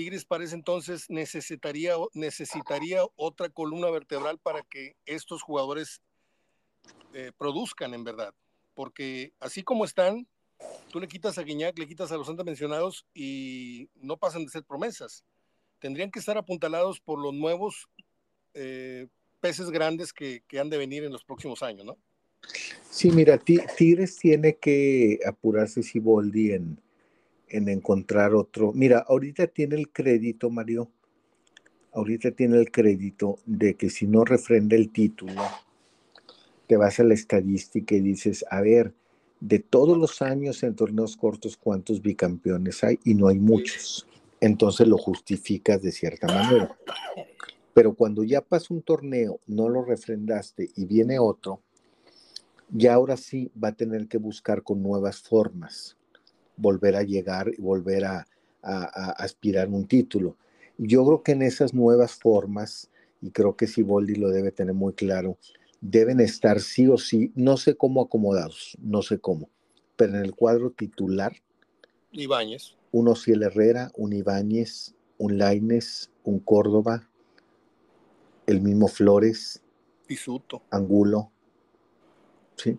[0.00, 6.00] Tigres parece entonces necesitaría, necesitaría otra columna vertebral para que estos jugadores
[7.12, 8.32] eh, produzcan en verdad.
[8.72, 10.26] Porque así como están,
[10.90, 14.50] tú le quitas a Guiñac, le quitas a los antes mencionados y no pasan de
[14.50, 15.22] ser promesas.
[15.80, 17.86] Tendrían que estar apuntalados por los nuevos
[18.54, 19.06] eh,
[19.42, 21.98] peces grandes que, que, han de venir en los próximos años, ¿no?
[22.88, 26.80] Sí, mira, Tigres tiene que apurarse Siboldi en,
[27.50, 28.72] en encontrar otro.
[28.72, 30.90] Mira, ahorita tiene el crédito, Mario,
[31.92, 35.42] ahorita tiene el crédito de que si no refrenda el título,
[36.66, 38.94] te vas a la estadística y dices, a ver,
[39.40, 42.98] de todos los años en torneos cortos, ¿cuántos bicampeones hay?
[43.04, 44.06] Y no hay muchos.
[44.40, 46.76] Entonces lo justificas de cierta manera.
[47.74, 51.60] Pero cuando ya pasa un torneo, no lo refrendaste y viene otro,
[52.68, 55.96] ya ahora sí va a tener que buscar con nuevas formas
[56.60, 58.26] volver a llegar y volver a,
[58.62, 60.36] aspirar un título.
[60.76, 62.90] Yo creo que en esas nuevas formas,
[63.22, 65.38] y creo que Siboldi lo debe tener muy claro,
[65.80, 69.48] deben estar sí o sí, no sé cómo acomodados, no sé cómo,
[69.96, 71.32] pero en el cuadro titular.
[72.12, 72.76] Ibáñez.
[72.92, 77.08] Un Ociel Herrera, un Ibáñez, un Laines, un Córdoba,
[78.46, 79.62] el mismo Flores.
[80.06, 80.62] Pisuto.
[80.70, 81.30] Angulo.
[82.56, 82.76] Sí.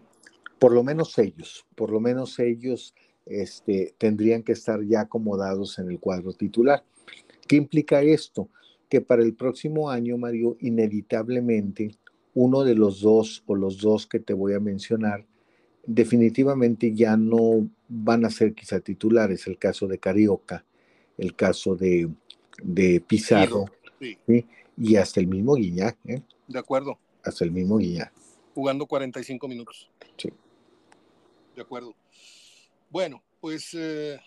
[0.60, 2.94] Por lo menos ellos, por lo menos ellos
[3.26, 6.84] este, tendrían que estar ya acomodados en el cuadro titular.
[7.48, 8.50] ¿Qué implica esto?
[8.90, 11.92] Que para el próximo año, Mario, inevitablemente
[12.34, 15.26] uno de los dos o los dos que te voy a mencionar
[15.86, 19.48] definitivamente ya no van a ser quizá titulares.
[19.48, 20.64] El caso de Carioca,
[21.18, 22.10] el caso de,
[22.64, 23.66] de Pizarro
[24.78, 25.98] y hasta el mismo Guiñac.
[26.06, 26.22] ¿eh?
[26.48, 26.98] De acuerdo.
[27.24, 28.12] Hasta el mismo Guiñac.
[28.54, 29.90] Jugando 45 minutos.
[30.18, 30.30] Sí.
[31.56, 31.94] De acuerdo.
[32.92, 34.20] Bueno, pues eh,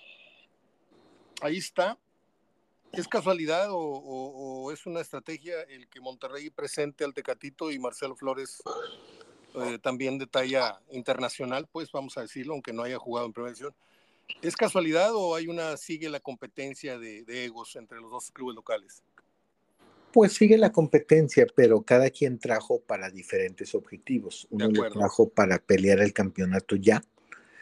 [1.43, 1.99] ahí está.
[2.93, 8.63] ¿Es casualidad o, es una estrategia el que Monterrey presente al Tecatito y Marcelo Flores
[9.55, 13.75] eh, también de talla internacional, pues vamos a decirlo, aunque no haya jugado en prevención?
[14.41, 19.03] ¿Es casualidad o hay una, sigue la competencia de, egos entre los dos clubes locales?
[20.13, 24.47] Pues sigue la competencia, pero cada quien trajo para diferentes objetivos.
[24.51, 27.03] Uno le trajo para pelear el campeonato ya,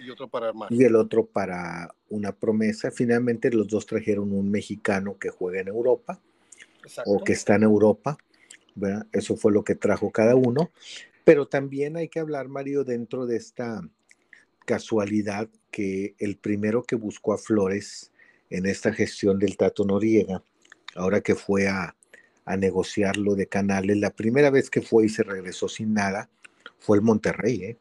[0.05, 0.73] y otro para armar.
[0.73, 2.91] Y el otro para una promesa.
[2.91, 6.21] Finalmente los dos trajeron un mexicano que juega en Europa
[7.07, 8.17] o que está en Europa.
[9.13, 10.71] Eso fue lo que trajo cada uno.
[11.25, 13.81] Pero también hay que hablar, Mario, dentro de esta
[14.65, 18.13] casualidad que el primero que buscó a Flores
[18.51, 20.43] en esta gestión del Tato Noriega,
[20.95, 21.97] ahora que fue a,
[22.45, 26.29] a negociarlo de Canales, la primera vez que fue y se regresó sin nada,
[26.79, 27.77] fue el Monterrey, ¿eh?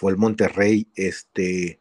[0.00, 1.78] Fue el Monterrey, este,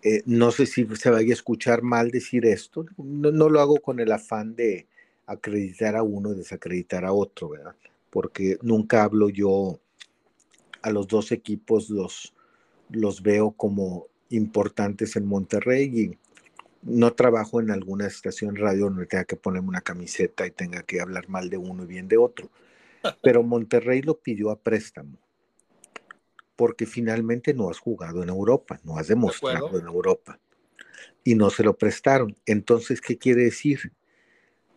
[0.00, 3.98] eh, no sé si se vaya a escuchar mal decir esto, no, lo hago con
[3.98, 4.86] el afán de
[5.26, 7.74] acreditar a uno y desacreditar a otro, ¿verdad?
[8.08, 9.80] Porque nunca hablo yo
[10.80, 12.32] a los dos equipos, los,
[12.88, 16.18] los veo como importantes en Monterrey y
[16.82, 21.00] no trabajo en alguna estación radio donde tenga que ponerme una camiseta y tenga que
[21.00, 22.48] hablar mal de uno y bien de otro.
[23.24, 25.18] Pero Monterrey lo pidió a préstamo
[26.56, 30.40] porque finalmente no has jugado en Europa, no has demostrado en Europa
[31.22, 32.36] y no se lo prestaron.
[32.46, 33.92] Entonces, ¿qué quiere decir?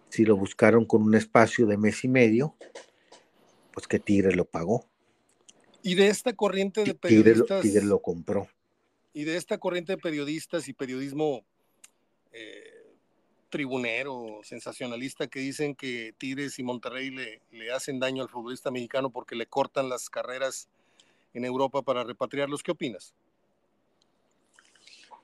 [0.10, 2.56] Si lo buscaron con un espacio de mes y medio,
[3.72, 4.86] pues que Tigre lo pagó.
[5.82, 7.62] Y de esta corriente de periodistas.
[7.62, 8.48] Tigre, lo compró.
[9.14, 11.46] Y de esta corriente de periodistas y periodismo
[12.34, 12.96] eh,
[13.50, 19.12] tribunero, sensacionalista, que dicen que Tigres y Monterrey le, le hacen daño al futbolista mexicano
[19.12, 20.68] porque le cortan las carreras
[21.34, 22.64] en Europa para repatriarlos.
[22.64, 23.14] ¿Qué opinas?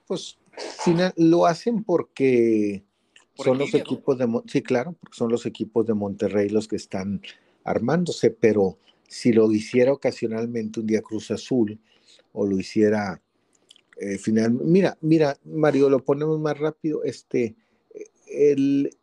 [0.07, 0.37] Pues
[1.17, 2.83] lo hacen porque
[3.35, 7.21] son los equipos de sí claro porque son los equipos de Monterrey los que están
[7.63, 11.77] armándose pero si lo hiciera ocasionalmente un día Cruz Azul
[12.31, 13.21] o lo hiciera
[13.99, 17.55] eh, final mira mira Mario lo ponemos más rápido este
[18.27, 18.95] el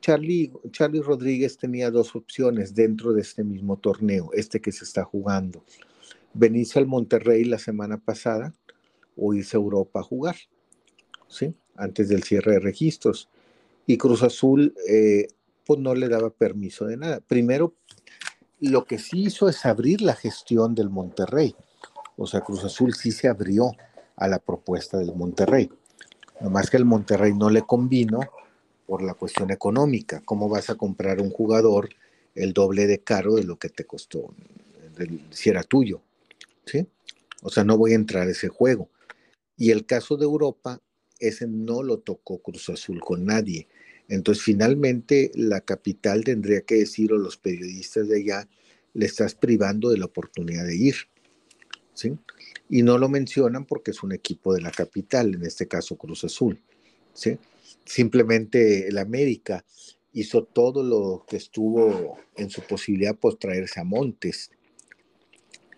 [0.00, 5.02] Charlie Charlie Rodríguez tenía dos opciones dentro de este mismo torneo este que se está
[5.02, 5.64] jugando
[6.34, 8.54] venirse al Monterrey la semana pasada
[9.16, 10.36] o irse a Europa a jugar,
[11.28, 11.54] ¿sí?
[11.76, 13.28] Antes del cierre de registros.
[13.86, 15.28] Y Cruz Azul, eh,
[15.66, 17.20] pues no le daba permiso de nada.
[17.20, 17.74] Primero,
[18.60, 21.54] lo que sí hizo es abrir la gestión del Monterrey.
[22.16, 23.72] O sea, Cruz Azul sí se abrió
[24.16, 25.70] a la propuesta del Monterrey.
[26.40, 28.20] Nomás que el Monterrey no le convino
[28.86, 30.22] por la cuestión económica.
[30.24, 31.88] ¿Cómo vas a comprar un jugador
[32.34, 34.34] el doble de caro de lo que te costó
[35.30, 36.02] si era tuyo?
[36.66, 36.86] ¿Sí?
[37.42, 38.90] O sea, no voy a entrar a ese juego.
[39.56, 40.80] Y el caso de Europa,
[41.18, 43.68] ese no lo tocó Cruz Azul con nadie.
[44.08, 48.48] Entonces, finalmente, la capital tendría que decir, o los periodistas de allá,
[48.94, 50.96] le estás privando de la oportunidad de ir.
[51.94, 52.12] ¿sí?
[52.68, 56.24] Y no lo mencionan porque es un equipo de la capital, en este caso Cruz
[56.24, 56.60] Azul.
[57.14, 57.38] ¿sí?
[57.84, 59.64] Simplemente el América
[60.12, 64.50] hizo todo lo que estuvo en su posibilidad por traerse a Montes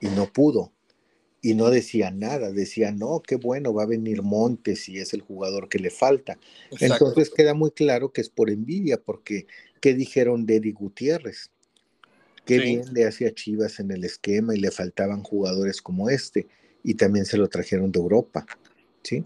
[0.00, 0.73] y no pudo.
[1.44, 5.20] Y no decía nada, decía, no, qué bueno, va a venir Montes y es el
[5.20, 6.38] jugador que le falta.
[6.80, 9.46] Entonces queda muy claro que es por envidia, porque
[9.82, 11.50] ¿qué dijeron de Eddie Gutiérrez?
[12.46, 16.46] Qué bien le hacía Chivas en el esquema y le faltaban jugadores como este,
[16.82, 18.46] y también se lo trajeron de Europa.
[19.02, 19.22] ¿sí?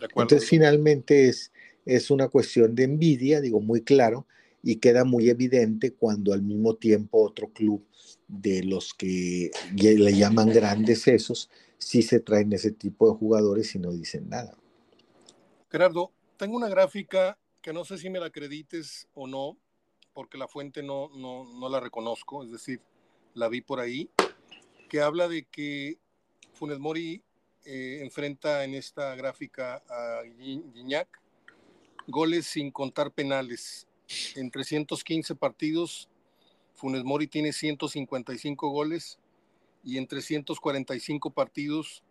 [0.00, 1.50] Entonces finalmente es,
[1.86, 4.26] es una cuestión de envidia, digo, muy claro,
[4.64, 7.86] y queda muy evidente cuando al mismo tiempo otro club
[8.26, 13.78] de los que le llaman grandes esos, sí se traen ese tipo de jugadores y
[13.78, 14.56] no dicen nada.
[15.70, 19.58] Gerardo, tengo una gráfica que no sé si me la acredites o no,
[20.14, 22.80] porque la fuente no, no, la reconozco, es decir,
[23.34, 24.08] la vi por ahí,
[24.88, 25.98] que habla de que
[26.54, 27.22] Funes Mori
[27.66, 31.20] eh, enfrenta en esta gráfica a Guiñac
[32.06, 33.86] goles sin contar penales
[34.36, 36.08] en 315 partidos,
[36.74, 39.18] Funes Mori tiene 155 goles
[39.82, 42.02] y en 345 partidos,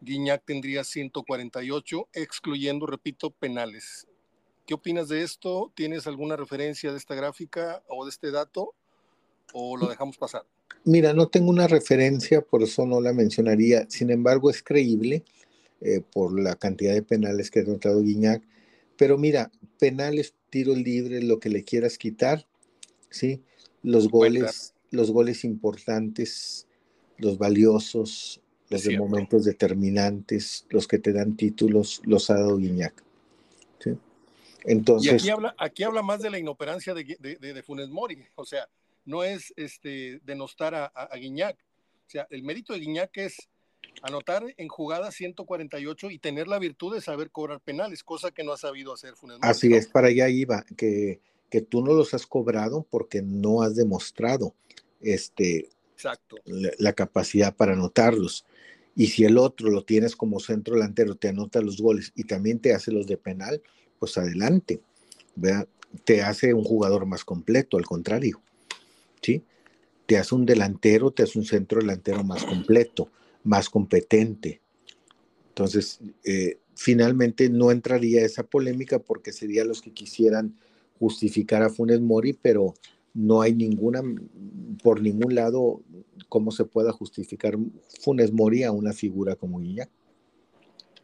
[0.00, 4.06] Guiñac tendría 148, excluyendo, repito, penales.
[4.66, 5.72] ¿Qué opinas de esto?
[5.74, 8.74] ¿Tienes alguna referencia de esta gráfica o de este dato?
[9.52, 10.44] ¿O lo dejamos pasar?
[10.84, 13.86] Mira, no tengo una referencia, por eso no la mencionaría.
[13.90, 15.24] Sin embargo, es creíble
[15.80, 18.42] eh, por la cantidad de penales que ha notado Guiñac.
[18.96, 22.46] Pero mira, penales tiro libre, lo que le quieras quitar,
[23.08, 23.42] ¿sí?
[23.82, 26.68] Los goles, los goles importantes,
[27.16, 33.02] los valiosos, los de momentos determinantes, los que te dan títulos, los ha dado Guiñac.
[33.78, 33.96] ¿sí?
[34.64, 38.44] Entonces, y aquí habla, aquí habla más de la inoperancia de, de, Funes Mori, o
[38.44, 38.68] sea,
[39.06, 41.56] no es este, denostar a, a, Guiñac.
[42.06, 43.48] O sea, el mérito de Guiñac es
[44.02, 48.52] anotar en jugada 148 y tener la virtud de saber cobrar penales, cosa que no
[48.52, 52.26] ha sabido hacer Funes Así es, para allá iba, que, que tú no los has
[52.26, 54.54] cobrado porque no has demostrado
[55.00, 55.68] este,
[56.00, 56.36] Exacto.
[56.78, 58.46] La, capacidad para anotarlos.
[58.96, 62.58] Y si el otro lo tienes como centro delantero, te anota los goles y también
[62.58, 63.62] te hace los de penal,
[63.98, 64.80] pues adelante.
[66.04, 68.40] Te hace un jugador más completo, al contrario.
[69.20, 69.44] ¿sí?
[70.06, 73.10] Te hace un delantero, te hace un centro delantero más completo
[73.42, 74.60] más competente.
[75.48, 80.56] Entonces, eh, finalmente no entraría esa polémica porque serían los que quisieran
[80.98, 82.74] justificar a Funes Mori, pero
[83.14, 84.02] no hay ninguna,
[84.82, 85.82] por ningún lado,
[86.28, 87.56] cómo se pueda justificar
[88.00, 89.90] Funes Mori a una figura como Guiñac.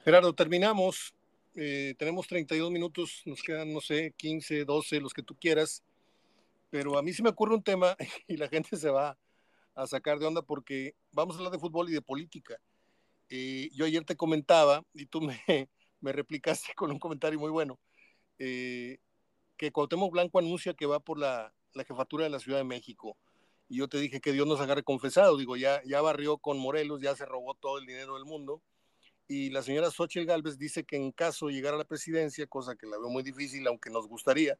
[0.05, 1.14] Gerardo, terminamos.
[1.55, 5.83] Eh, tenemos 32 minutos, nos quedan, no sé, 15, 12, los que tú quieras.
[6.70, 7.96] Pero a mí se me ocurre un tema
[8.29, 9.16] y la gente se va
[9.76, 12.58] a sacar de onda porque vamos a hablar de fútbol y de política.
[13.28, 15.38] Eh, yo ayer te comentaba y tú me,
[16.00, 17.78] me, replicaste con un comentario muy bueno,
[18.38, 18.98] eh,
[19.56, 23.16] que Cuauhtémoc Blanco anuncia que va por la, la, jefatura de la Ciudad de México.
[23.68, 25.36] Y yo te dije que Dios nos agarre confesado.
[25.36, 28.62] Digo, ya, ya barrió con Morelos, ya se robó todo el dinero del mundo.
[29.28, 32.76] Y la señora Xochitl Galvez dice que en caso de llegar a la presidencia, cosa
[32.76, 34.56] que la veo muy difícil, aunque nos gustaría,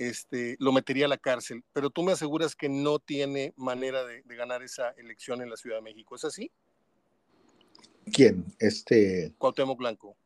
[0.00, 1.62] este, lo metería a la cárcel.
[1.74, 5.76] Pero tú me aseguras que no tiene manera de, ganar esa elección en la Ciudad
[5.76, 6.16] de México.
[6.16, 6.50] ¿Es así?
[8.10, 8.46] ¿Quién?
[8.58, 9.34] Este.
[9.36, 10.16] Cuauhtémoc Blanco.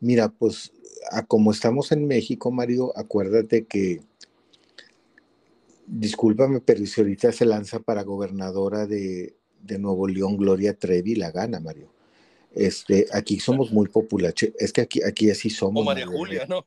[0.00, 0.72] Mira, pues
[1.10, 4.00] a como estamos en México, Mario, acuérdate que,
[5.86, 11.30] discúlpame, pero si ahorita se lanza para gobernadora de, de Nuevo León, Gloria Trevi, la
[11.30, 11.92] gana, Mario.
[12.52, 14.54] Este, aquí somos muy populares.
[14.58, 15.82] Es que aquí, aquí así somos.
[15.82, 16.66] O María Julia, ¿no?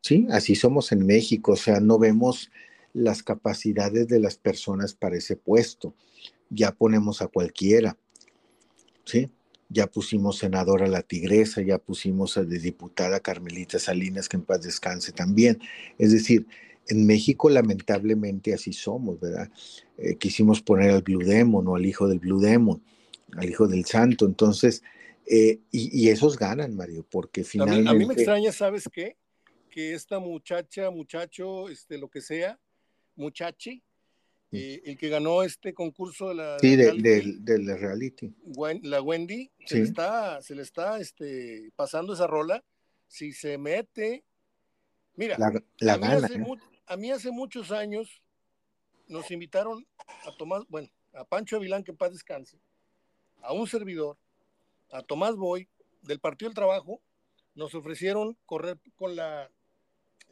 [0.00, 2.50] Sí, así somos en México, o sea, no vemos
[2.92, 5.94] las capacidades de las personas para ese puesto.
[6.50, 7.96] Ya ponemos a cualquiera,
[9.04, 9.30] ¿sí?
[9.68, 14.62] Ya pusimos senadora la tigresa, ya pusimos a de diputada Carmelita Salinas, que en paz
[14.62, 15.60] descanse también.
[15.98, 16.46] Es decir,
[16.88, 19.50] en México lamentablemente así somos, ¿verdad?
[19.98, 22.82] Eh, quisimos poner al Blue Demon o al hijo del Blue Demon,
[23.36, 24.82] al hijo del santo, entonces,
[25.26, 27.88] eh, y, esos ganan, Mario, porque finalmente...
[27.88, 29.16] a mí me extraña, ¿sabes qué?
[29.72, 32.60] Que esta muchacha, muchacho, este, lo que sea,
[33.16, 33.82] muchachi,
[34.52, 38.34] eh, el que ganó este concurso de la sí, de, reality,
[38.82, 42.62] la Wendy, se le está, se le está este, pasando esa rola.
[43.08, 44.24] Si se mete,
[45.16, 45.46] mira, la,
[45.94, 46.44] a, mí hace, ¿eh?
[46.86, 48.22] a, mí hace, muchos años
[49.08, 49.86] nos invitaron
[50.26, 52.58] a Tomás, bueno, a Pancho Avilán, que en paz descanse,
[53.40, 54.18] a un servidor,
[54.90, 55.66] a Tomás Boy,
[56.02, 57.00] del Partido del Trabajo,
[57.54, 59.50] nos ofrecieron correr con la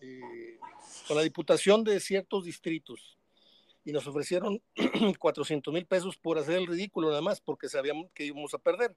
[0.00, 0.58] eh,
[1.06, 3.18] con la diputación de ciertos distritos
[3.84, 4.62] y nos ofrecieron
[5.18, 8.94] 400 mil pesos por hacer el ridículo nada más, porque sabíamos que íbamos a perder.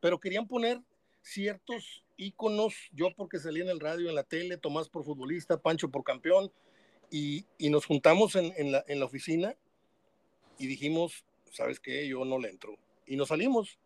[0.00, 0.80] Pero querían poner
[1.22, 5.90] ciertos íconos, yo porque salí en el radio, en la tele, Tomás por futbolista, Pancho
[5.90, 6.52] por campeón,
[7.10, 9.56] y, nos juntamos en, en, la, en la oficina
[10.58, 12.06] y dijimos, ¿sabes qué?
[12.06, 12.76] Yo no le entro.
[13.06, 13.78] Y nos salimos.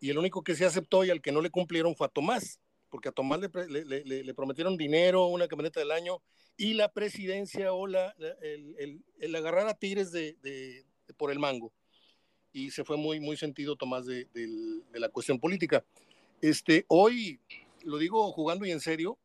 [0.00, 2.60] Y el único que se aceptó y al que no le cumplieron fue a Tomás,
[2.92, 6.22] porque a Tomás le, le, le, le prometieron dinero, una camioneta del año,
[6.58, 11.32] y la presidencia o la, el, el, el, agarrar a Tigres de, de, de, por
[11.32, 11.72] el mango.
[12.52, 15.82] Y se fue muy, muy sentido Tomás de, de, la cuestión política.
[16.42, 17.40] Este, hoy,
[17.82, 19.18] lo digo jugando y en serio,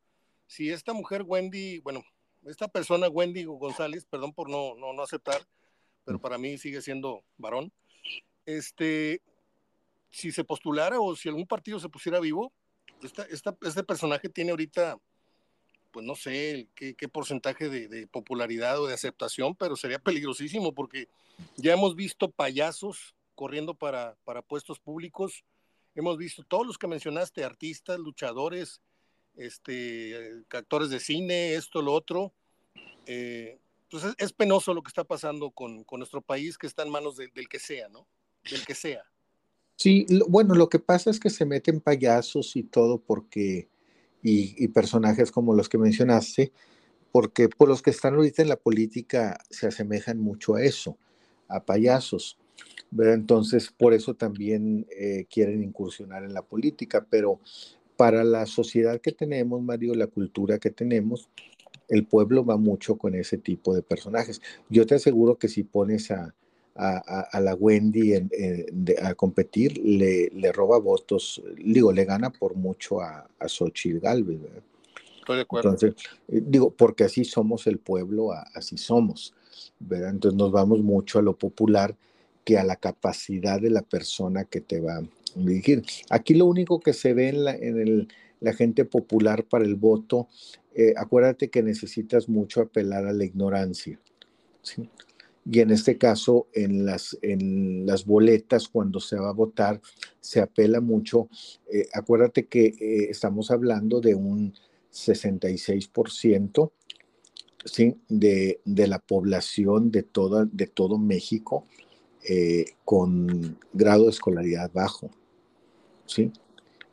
[0.46, 2.02] si esta mujer Wendy, bueno,
[2.46, 5.42] esta persona Wendy González, perdón por no, no, no aceptar,
[6.06, 7.70] pero para mí sigue siendo varón,
[8.46, 9.20] este,
[10.10, 12.50] si se postulara o si algún partido se pusiera vivo,
[13.02, 14.98] esta, esta, este personaje tiene ahorita
[15.90, 20.74] pues no sé qué, qué porcentaje de, de, popularidad o de aceptación, pero sería peligrosísimo
[20.74, 21.08] porque
[21.56, 25.44] ya hemos visto payasos corriendo para, para puestos públicos,
[25.94, 28.82] hemos visto todos los que mencionaste, artistas, luchadores,
[29.36, 32.32] este, actores de cine, esto, lo otro.
[33.06, 33.58] Eh,
[33.90, 36.90] pues es, es, penoso lo que está pasando con, con, nuestro país, que está en
[36.90, 38.06] manos de, del que sea, ¿no?
[38.50, 39.04] Del que sea.
[39.78, 43.68] Sí, bueno, lo que pasa es que se meten payasos y todo porque
[44.24, 46.52] y, personajes como los que mencionaste,
[47.12, 50.98] porque por los que están ahorita en la política se asemejan mucho a eso,
[51.46, 52.38] a payasos.
[52.98, 57.38] Entonces, por eso también eh, quieren incursionar en la política, pero
[57.96, 61.30] para la sociedad que tenemos, Mario, la cultura que tenemos,
[61.88, 64.42] el pueblo va mucho con ese tipo de personajes.
[64.68, 66.34] Yo te aseguro que si pones a,
[66.78, 72.04] a, a, la Wendy en, en, de, a competir, le, le, roba votos, digo, le
[72.04, 74.40] gana por mucho a, a Xochitl Galvez.
[74.40, 74.62] ¿verdad?
[75.18, 75.70] Estoy de acuerdo.
[75.70, 75.94] Entonces,
[76.28, 79.34] eh, digo, porque así somos el pueblo, así somos,
[79.80, 80.10] ¿verdad?
[80.10, 81.96] Entonces nos vamos mucho a lo popular
[82.44, 85.02] que a la capacidad de la persona que te va a
[85.34, 85.82] dirigir.
[86.10, 88.08] Aquí lo único que se ve en la, en el,
[88.40, 90.28] la gente popular para el voto,
[90.74, 93.98] eh, acuérdate que necesitas mucho apelar a la ignorancia.
[94.62, 94.88] ¿sí?
[95.50, 99.80] Y en este caso en las, en las boletas cuando se va a votar
[100.20, 101.28] se apela mucho.
[101.72, 104.52] Eh, acuérdate que eh, estamos hablando de un
[104.92, 106.70] 66%
[107.64, 107.96] ¿sí?
[108.08, 111.64] de, de, la población de, toda, de todo México
[112.28, 115.10] eh, con grado de escolaridad bajo.
[116.04, 116.30] ¿sí?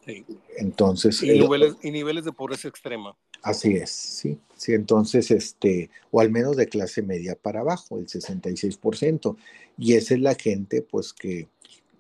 [0.06, 0.26] sí.
[0.58, 1.22] Entonces...
[1.22, 3.18] Y niveles, y niveles de pobreza extrema.
[3.42, 8.08] Así es, sí, sí, entonces, este, o al menos de clase media para abajo, el
[8.08, 9.38] 66%.
[9.78, 11.50] Y esa es la gente, pues, que,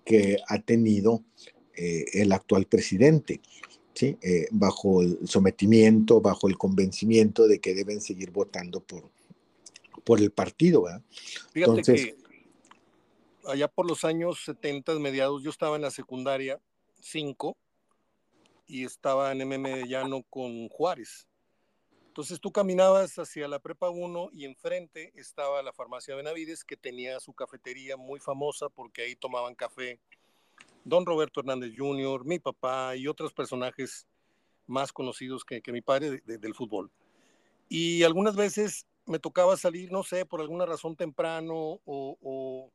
[0.03, 1.23] que ha tenido
[1.75, 3.39] eh, el actual presidente,
[3.93, 4.17] ¿sí?
[4.21, 9.03] Eh, bajo el sometimiento, bajo el convencimiento de que deben seguir votando por,
[10.03, 11.03] por el partido, ¿verdad?
[11.51, 12.15] Fíjate entonces, que
[13.45, 16.59] allá por los años 70, mediados, yo estaba en la secundaria
[16.99, 17.55] 5
[18.65, 21.27] y estaba en MM Llano con Juárez.
[22.15, 27.19] Entonces tú caminabas hacia la Prepa 1 y enfrente estaba la farmacia Benavides que tenía
[27.19, 29.99] su cafetería muy famosa porque ahí tomaban café
[30.85, 34.07] don Roberto Hernández Jr., mi papá y otros personajes
[34.65, 36.89] más conocidos que, que mi padre de, de, del fútbol.
[37.67, 42.71] Y algunas veces me tocaba salir, no sé, por alguna razón temprano o, o,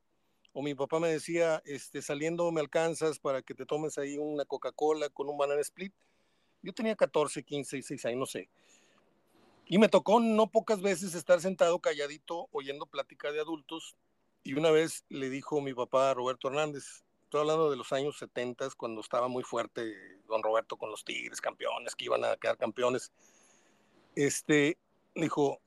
[0.52, 4.44] o mi papá me decía, este, saliendo me alcanzas para que te tomes ahí una
[4.44, 5.94] Coca-Cola con un banana split.
[6.60, 8.50] Yo tenía 14, 15, 16 años, no sé.
[9.72, 13.94] Y me tocó no pocas veces estar sentado calladito oyendo plática de adultos.
[14.42, 18.70] Y una vez le dijo mi papá Roberto Hernández, estoy hablando de los años 70,
[18.76, 19.94] cuando estaba muy fuerte
[20.26, 23.12] don Roberto con los Tigres, campeones, que iban a quedar campeones.
[24.16, 24.76] Este,
[25.14, 25.60] dijo,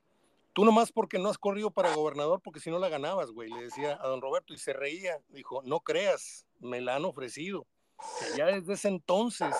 [0.51, 3.63] tú nomás porque no has corrido para gobernador, porque si no la ganabas, güey, le
[3.63, 5.17] decía a don Roberto y se reía.
[5.29, 7.65] Dijo, no creas, me la han ofrecido.
[8.35, 9.55] Ya desde ese entonces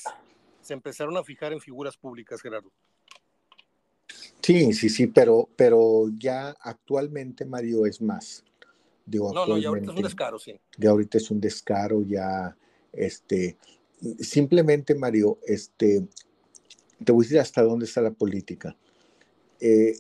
[0.60, 2.74] se empezaron a fijar en figuras públicas, Gerardo.
[4.44, 8.44] Sí, sí, sí, pero, pero ya actualmente, Mario, es más.
[9.06, 10.60] Digo, no, no, ya ahorita es un descaro, sí.
[10.78, 12.56] Ya ahorita es un descaro, ya,
[12.92, 13.58] este,
[14.20, 16.06] simplemente, Mario, este,
[17.04, 18.76] te voy a decir hasta dónde está la política.
[19.62, 19.98] Eh,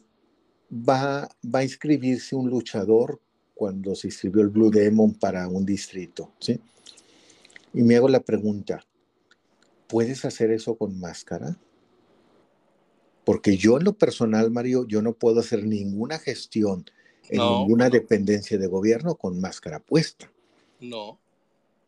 [0.71, 3.21] va, va a inscribirse un luchador
[3.53, 6.59] cuando se inscribió el Blue Demon para un distrito, ¿sí?
[7.73, 8.85] Y me hago la pregunta,
[9.87, 11.57] ¿puedes hacer eso con máscara?
[13.25, 16.85] Porque yo en lo personal, Mario, yo no puedo hacer ninguna gestión
[17.29, 17.91] en no, ninguna no.
[17.91, 20.31] dependencia de gobierno con máscara puesta.
[20.79, 21.19] No.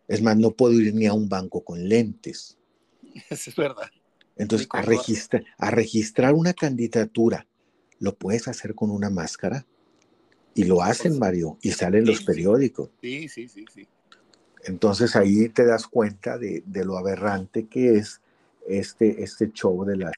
[0.07, 2.57] Es más, no puedo ir ni a un banco con lentes.
[3.29, 3.89] Eso es verdad.
[4.37, 7.47] Entonces, a, registra a registrar una candidatura
[7.99, 9.65] lo puedes hacer con una máscara.
[10.53, 12.89] Y lo hacen, Mario, y salen los periódicos.
[13.01, 13.87] Sí, sí, sí, sí.
[14.63, 18.21] Entonces ahí te das cuenta de, lo aberrante que es
[18.67, 20.11] este, este show de, la,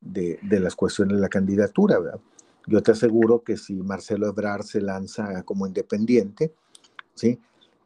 [0.00, 1.98] de, las cuestiones de la candidatura.
[1.98, 2.20] ¿verdad?
[2.66, 6.54] Yo te aseguro que si Marcelo Ebrard se lanza como independiente,
[7.14, 7.38] ¿sí?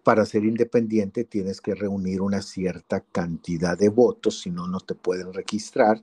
[0.02, 4.94] para ser independiente tienes que reunir una cierta cantidad de votos, si no, no te
[4.94, 6.02] pueden registrar,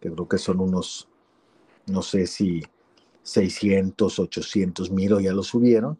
[0.00, 1.08] que creo que son unos,
[1.86, 2.62] no sé si
[3.22, 5.98] 600, 800 mil o ya lo subieron.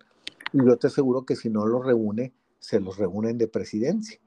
[0.53, 4.19] Y yo te aseguro que si no lo reúne, se los reúnen de presidencia,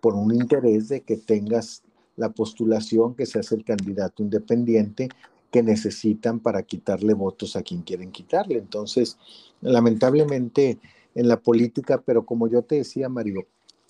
[0.00, 1.82] por un interés de que tengas
[2.20, 5.08] la postulación, que seas el candidato independiente
[5.50, 8.58] que necesitan para quitarle votos a quien quieren quitarle.
[8.58, 9.16] Entonces,
[9.62, 10.78] lamentablemente,
[11.14, 13.46] en la política, pero como yo te decía, Mario,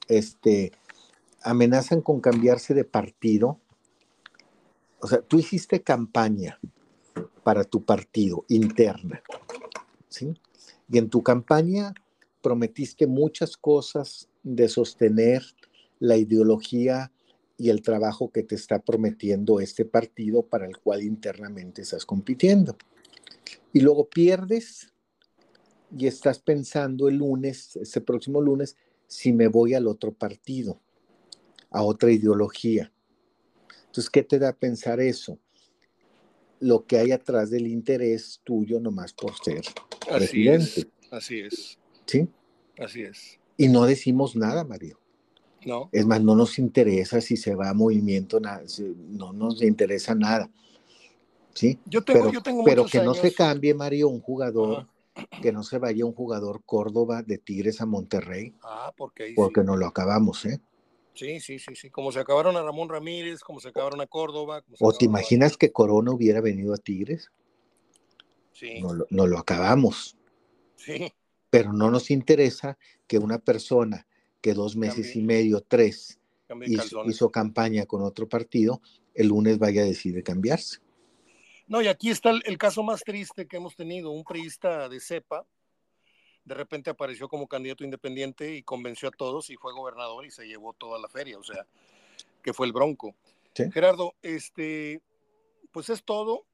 [0.07, 0.71] este,
[1.43, 3.59] amenazan con cambiarse de partido.
[5.01, 6.61] O sea, tú hiciste campaña
[7.43, 9.23] para tu partido interna,
[10.09, 10.35] ¿sí?
[10.89, 11.95] Y en tu campaña
[12.43, 15.43] prometiste muchas cosas de sostener
[15.99, 17.11] la ideología
[17.61, 22.75] y el trabajo que te está prometiendo este partido para el cual internamente estás compitiendo.
[23.75, 24.95] Y luego pierdes
[25.95, 30.81] y estás pensando el lunes, ese próximo lunes, si me voy al otro partido,
[31.69, 32.91] a otra ideología.
[33.89, 35.39] Entonces, ¿qué te da a pensar eso?
[36.61, 39.65] Lo que hay atrás del interés tuyo nomás por ser
[40.11, 41.79] así Es, así es.
[42.07, 42.27] ¿Sí?
[42.79, 43.39] Así es.
[43.59, 45.00] Y no decimos nada, Mario.
[45.65, 45.89] No.
[45.93, 50.51] Es más, no nos interesa si se va a movimiento, no nos interesa nada.
[51.55, 51.79] ¿Sí?
[51.85, 54.87] Yo tengo, pero, yo tengo pero que no se cambie, Mario, un jugador
[55.43, 58.55] que no se vaya un jugador Córdoba de Tigres a Monterrey.
[58.63, 60.61] Ah, porque Porque no lo acabamos, ¿eh?
[61.15, 61.91] Sí, sí, sí, sí.
[61.91, 64.65] Como se acabaron a Ramón Ramírez, como se acabaron a Córdoba.
[64.79, 67.31] ¿O te imaginas que Corona hubiera venido a Tigres?
[68.53, 68.81] Sí.
[69.11, 70.17] No, lo acabamos.
[70.77, 71.13] Sí.
[71.51, 74.07] Pero no nos interesa que una persona
[74.41, 76.19] que dos meses y medio, tres,
[76.67, 78.81] hizo, hizo, campaña con otro partido,
[79.15, 80.81] el lunes vaya a decidir cambiarse.
[81.71, 84.11] No, y aquí está el, caso más triste que hemos tenido.
[84.11, 85.47] Un priista de cepa,
[86.45, 90.49] de repente apareció como candidato independiente y convenció a todos y fue gobernador y se
[90.49, 91.65] llevó toda la feria, o sea,
[92.43, 93.15] que fue el Bronco.
[93.73, 95.01] Gerardo, este,
[95.71, 96.45] pues es todo.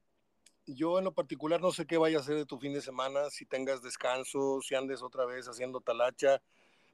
[0.67, 3.31] Yo en lo particular no sé qué vaya a hacer de tu fin de semana,
[3.31, 6.43] si tengas descanso, si andes otra vez haciendo talacha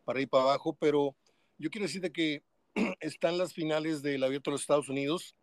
[0.04, 1.16] para ir para abajo, pero
[1.58, 2.44] yo quiero decirte que
[3.00, 5.36] están las finales del Abierto de los Estados Unidos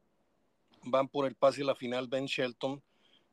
[0.84, 2.82] van por el pase a la final Ben Shelton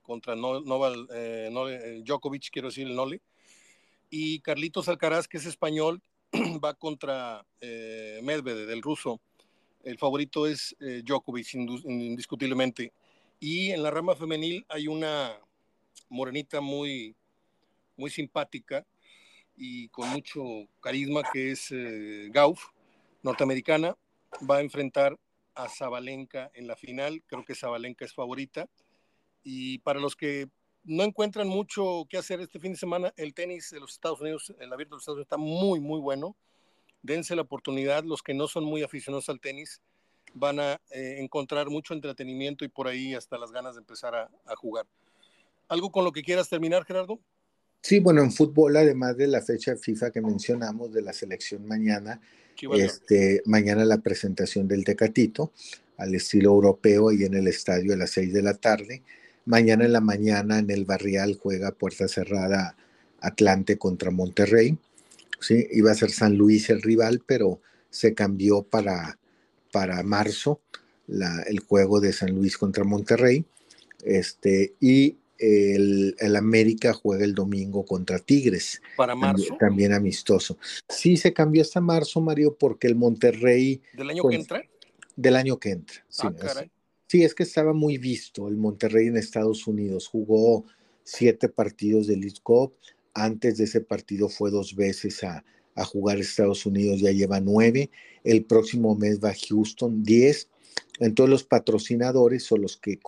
[0.02, 3.22] contra Noval, eh, eh, Djokovic, quiero decir el Nole.
[4.10, 6.02] Y Carlitos Alcaraz, que es español,
[6.64, 9.20] va contra eh, Medvedev, del ruso.
[9.84, 12.94] El favorito es eh, Djokovic, indiscutiblemente.
[13.40, 15.38] Y en la rama femenil hay una
[16.10, 17.16] morenita muy,
[17.98, 18.86] muy simpática
[19.58, 20.44] y con mucho
[20.80, 21.74] carisma, que es
[22.30, 22.68] Gauff,
[23.24, 23.98] norteamericana.
[24.50, 25.18] Va a enfrentar
[25.56, 27.24] a Zabalenka en la final.
[27.26, 28.70] Creo que Zabalenka es favorita.
[29.44, 30.48] Y para los que
[30.84, 34.54] no encuentran mucho que hacer este fin de semana, el tenis de los Estados Unidos,
[34.60, 36.36] el abierto de los Estados Unidos está muy, muy bueno.
[37.02, 38.04] Dense la oportunidad.
[38.04, 39.82] Los que no son muy aficionados al tenis
[40.34, 44.56] van a eh, encontrar mucho entretenimiento y por ahí hasta las ganas de empezar a
[44.56, 44.86] jugar.
[45.68, 47.20] ¿Algo con lo que quieras terminar, Gerardo?
[47.82, 52.20] Sí, bueno, en fútbol, además de la fecha FIFA que mencionamos de la selección mañana,
[52.74, 55.52] este, mañana la presentación del Tecatito
[55.98, 59.04] al estilo europeo y en el estadio a las seis de la tarde.
[59.46, 62.76] Mañana en la mañana en el Barrial juega puerta cerrada
[63.20, 64.78] Atlante contra Monterrey.
[65.40, 65.68] ¿sí?
[65.72, 69.18] Iba a ser San Luis el rival, pero se cambió para,
[69.72, 70.62] para marzo
[71.08, 73.46] la, el juego de San Luis contra Monterrey.
[74.04, 78.82] Este, y el, América juega el domingo contra Tigres.
[78.96, 79.56] Para marzo.
[79.60, 80.58] También, amistoso.
[80.88, 83.82] Sí, se cambió hasta marzo, Mario, porque el Monterrey.
[83.94, 84.64] ¿Del año que entra?
[85.16, 86.06] Del año que entra.
[86.08, 86.66] Sí, ah,
[87.08, 90.08] sí, es que estaba muy visto el Monterrey en Estados Unidos.
[90.08, 90.66] Jugó
[91.04, 92.74] siete partidos de League Cup.
[93.14, 97.90] Antes de ese partido fue dos veces a, a jugar Estados Unidos, ya lleva nueve.
[98.24, 100.50] El próximo mes va a Houston, diez
[101.00, 103.00] entonces los patrocinadores o los que,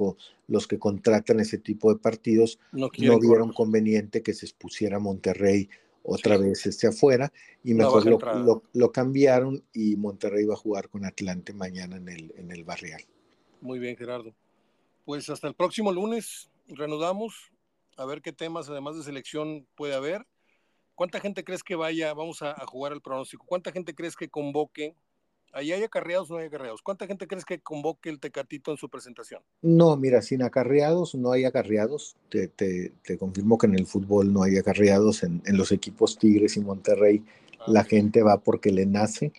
[0.48, 5.70] los que contratan ese tipo de partidos no, vieron conveniente que se expusiera Monterrey
[6.04, 7.32] otra vez este afuera
[7.64, 8.06] y mejor
[8.74, 13.04] lo, cambiaron y Monterrey va a jugar con Atlante mañana en el, en el Barrial.
[13.62, 14.34] Muy bien, Gerardo.
[15.06, 17.52] Pues hasta el próximo lunes reanudamos
[17.98, 20.26] a ver qué temas además de selección puede haber.
[20.96, 22.14] ¿Cuánta gente crees que vaya?
[22.14, 23.46] Vamos a, a jugar el pronóstico.
[23.46, 24.96] ¿Cuánta gente crees que convoque
[25.52, 26.82] Ahí hay acarreados o no hay acarreados.
[26.82, 29.42] ¿Cuánta gente crees que convoque el Tecatito en su presentación?
[29.62, 32.16] No, mira, sin acarreados no hay acarreados.
[32.30, 35.24] Te, te, te confirmo que en el fútbol no hay acarreados.
[35.24, 37.24] En, en los equipos Tigres y Monterrey
[37.60, 39.34] ah, la gente va porque le nace.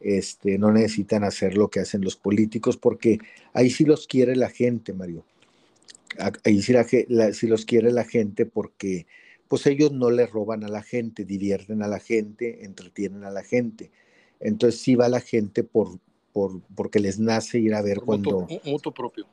[0.00, 3.18] Este, no necesitan hacer lo que hacen los políticos porque
[3.52, 5.24] ahí sí los quiere la gente, Mario.
[6.44, 6.72] Ahí sí,
[7.08, 9.06] la, sí los quiere la gente porque
[9.46, 13.42] pues ellos no le roban a la gente, divierten a la gente, entretienen a la
[13.42, 13.90] gente
[14.40, 15.98] entonces sí va la gente por,
[16.32, 18.46] por, porque les nace ir a ver cuando...
[18.64, 19.26] Mutuo, propio.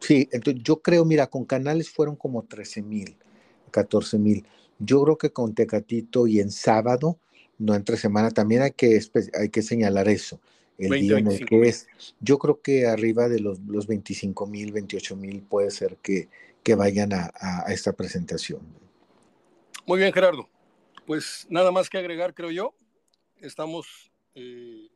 [0.00, 3.16] Sí, entonces yo creo, mira, con canales fueron como 13 mil,
[3.70, 4.44] 14 mil.
[4.78, 7.18] Yo creo que con Tecatito y en sábado,
[7.58, 9.00] no entre semana, también hay que,
[9.38, 10.40] hay que señalar eso.
[10.76, 11.86] El día en el que es.
[12.20, 16.28] Yo creo que arriba de los, los 25 mil, 28 mil puede ser que,
[16.62, 18.60] que vayan a, a, esta presentación.
[19.86, 20.48] Muy bien, Gerardo.
[21.06, 22.74] Pues nada más que agregar, creo yo.
[23.40, 24.88] Estamos eh,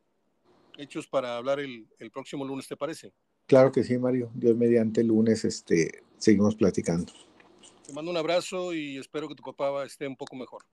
[0.77, 3.13] hechos para hablar el, el, próximo lunes, ¿te parece?
[3.45, 4.31] Claro que sí, Mario.
[4.33, 7.11] Dios mediante el lunes este, seguimos platicando.
[7.85, 10.63] Te mando un abrazo y espero que tu papá esté un poco mejor.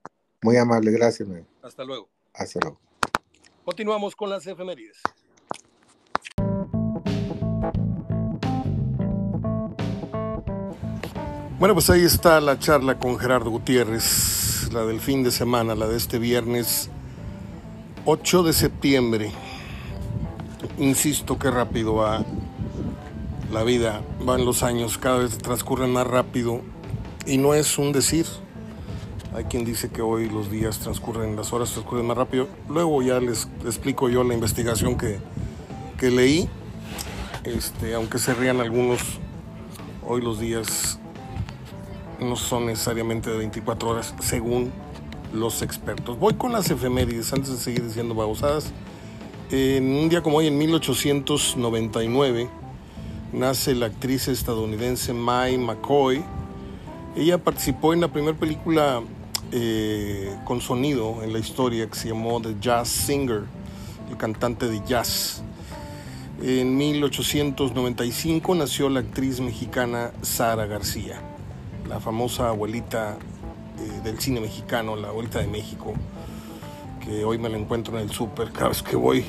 [0.43, 1.27] Muy amable, gracias.
[1.27, 1.47] Mario.
[1.61, 2.09] Hasta luego.
[2.33, 2.79] Hasta luego.
[3.65, 5.01] Continuamos con las efemérides.
[11.59, 15.87] Bueno, pues ahí está la charla con Gerardo Gutiérrez, la del fin de semana, la
[15.87, 16.91] de este viernes
[18.09, 19.31] 8 de septiembre.
[20.77, 22.23] Insisto, qué rápido va
[23.51, 26.61] la vida, van los años, cada vez transcurren más rápido
[27.25, 28.25] y no es un decir.
[29.35, 32.47] Hay quien dice que hoy los días transcurren, las horas transcurren más rápido.
[32.69, 35.19] Luego ya les explico yo la investigación que,
[35.99, 36.47] que leí.
[37.43, 39.01] Este, aunque se rían algunos,
[40.07, 40.97] hoy los días
[42.21, 44.71] no son necesariamente de 24 horas, según
[45.33, 46.17] los expertos.
[46.19, 48.71] Voy con las efemérides antes de seguir diciendo babosadas.
[49.51, 52.49] En un día como hoy, en 1899,
[53.33, 56.23] nace la actriz estadounidense Mae McCoy.
[57.15, 59.01] Ella participó en la primera película
[59.51, 63.43] eh, con sonido en la historia que se llamó The Jazz Singer,
[64.09, 65.41] el cantante de jazz.
[66.41, 71.21] En 1895 nació la actriz mexicana Sara García,
[71.87, 73.17] la famosa abuelita
[73.79, 75.93] eh, del cine mexicano, la Vuelta de México,
[77.03, 79.25] que hoy me la encuentro en el súper cada vez que voy,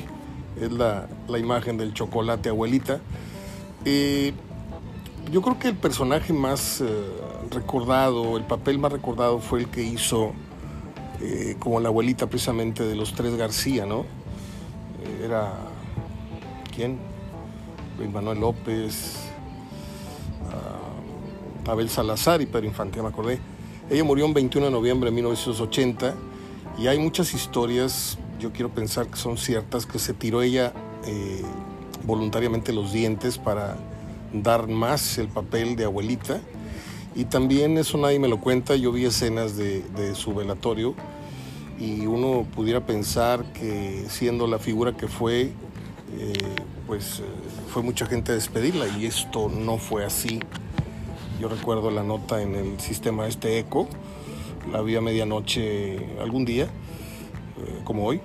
[0.59, 2.99] es la, la imagen del chocolate abuelita.
[3.85, 4.33] Eh,
[5.31, 6.87] yo creo que el personaje más eh,
[7.51, 10.33] recordado, el papel más recordado fue el que hizo
[11.59, 14.05] como la abuelita precisamente de los tres García, ¿no?
[15.23, 15.51] era,
[16.73, 16.97] ¿quién?
[17.97, 19.15] Luis Manuel López,
[20.49, 23.39] ah, Abel Salazar y Pedro Infante, me acordé.
[23.89, 26.13] Ella murió el 21 de noviembre de 1980
[26.77, 30.73] y hay muchas historias, yo quiero pensar que son ciertas, que se tiró ella
[31.07, 31.41] eh,
[32.05, 33.77] voluntariamente los dientes para
[34.31, 36.39] dar más el papel de abuelita.
[37.15, 39.83] Y también eso nadie me lo cuenta, yo vi escenas de,
[40.13, 40.93] su velatorio
[41.79, 45.51] y uno pudiera pensar que siendo la figura que fue,
[46.15, 46.33] eh,
[46.85, 47.23] pues eh,
[47.73, 50.39] fue mucha gente a despedirla y esto no fue así.
[51.39, 53.87] Yo recuerdo la nota en el sistema este ECO,
[54.73, 58.19] la vi a medianoche algún día, eh, como hoy,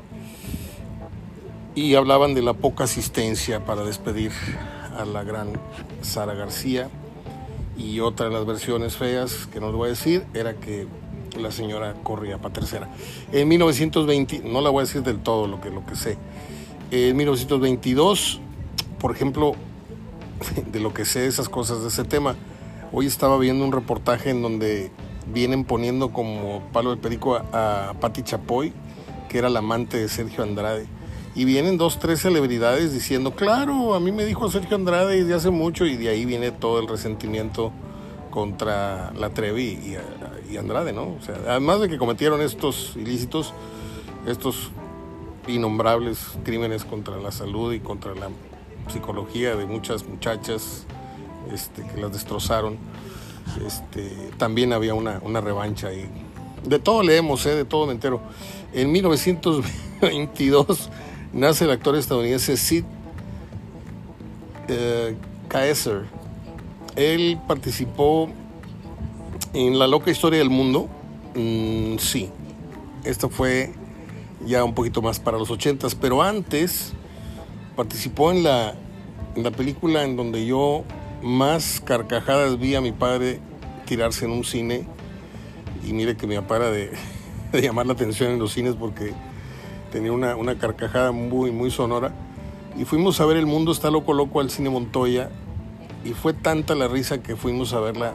[1.77, 4.33] y hablaban de la poca asistencia para despedir
[4.99, 5.53] a la gran
[6.03, 6.91] Sara García.
[7.77, 10.89] Y otra de las versiones feas, que no les voy a decir, era que
[11.41, 12.89] la señora corría para tercera.
[13.31, 16.19] En 1920, no la voy a decir del todo lo que, lo que sé,
[16.91, 18.41] en 1922,
[18.99, 19.55] por ejemplo,
[20.73, 22.35] de lo que sé esas cosas de ese tema,
[22.97, 24.93] Hoy estaba viendo un reportaje en donde
[25.27, 28.73] vienen poniendo como palo de perico a, a Patti Chapoy,
[29.29, 30.87] que era la amante de Sergio Andrade.
[31.35, 35.51] Y vienen dos, tres celebridades diciendo, claro, a mí me dijo Sergio Andrade desde hace
[35.51, 37.73] mucho y de ahí viene todo el resentimiento
[38.31, 39.99] contra la Trevi
[40.49, 41.17] y, Andrade, ¿no?
[41.21, 43.55] O sea, además de que cometieron estos ilícitos,
[44.25, 44.71] estos
[45.49, 48.29] innombrables crímenes contra la salud y contra la
[48.87, 50.87] psicología de muchas muchachas
[51.53, 52.79] este, que las destrozaron.
[53.67, 56.07] Este, también había una, revancha ahí.
[56.65, 57.55] De todo leemos, ¿eh?
[57.55, 58.21] de todo me entero.
[58.73, 60.91] En 1922
[61.33, 62.85] nace el actor estadounidense Sid
[64.69, 65.17] eh,
[65.49, 66.05] Kaiser.
[66.97, 68.29] Él participó
[69.53, 70.89] en La loca historia del mundo.
[71.35, 72.31] Mm, sí,
[73.05, 73.73] esto fue
[74.47, 76.93] ya un poquito más para los ochentas, pero antes
[77.77, 78.75] participó en la
[79.57, 80.85] película en donde yo
[81.25, 83.41] más carcajadas vi a mi padre
[83.87, 84.87] tirarse en un cine
[85.83, 86.93] y mire que me apara de,
[87.53, 89.15] llamar la atención en los cines porque
[89.91, 92.13] tenía una, carcajada muy, muy sonora.
[92.77, 95.31] Y fuimos a ver El Mundo está loco loco al cine Montoya
[96.05, 98.13] y fue tanta la risa que fuimos a verla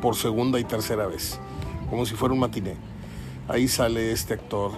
[0.00, 1.38] por segunda y tercera vez,
[1.90, 2.76] como si fuera un matiné.
[3.48, 4.70] Ahí sale este actor,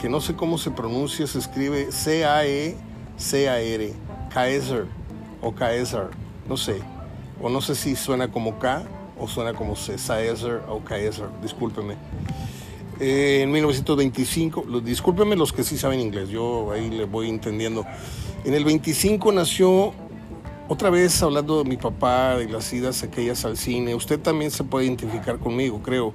[0.00, 2.74] que no sé cómo se pronuncia, se escribe C-A-E-C-A-R,
[4.32, 4.86] Kaiser
[5.42, 6.08] o Kaiser,
[6.48, 6.80] no sé,
[7.40, 8.84] o no sé si suena como K
[9.18, 11.96] o suena como C, Kaiser o Kaiser, discúlpeme.
[13.00, 17.84] Eh, en 1925, discúlpeme los que sí saben inglés, yo ahí le voy entendiendo.
[18.44, 19.92] En el 25 nació,
[20.68, 24.64] otra vez hablando de mi papá, de las idas aquellas al cine, usted también se
[24.64, 26.12] puede identificar conmigo, creo,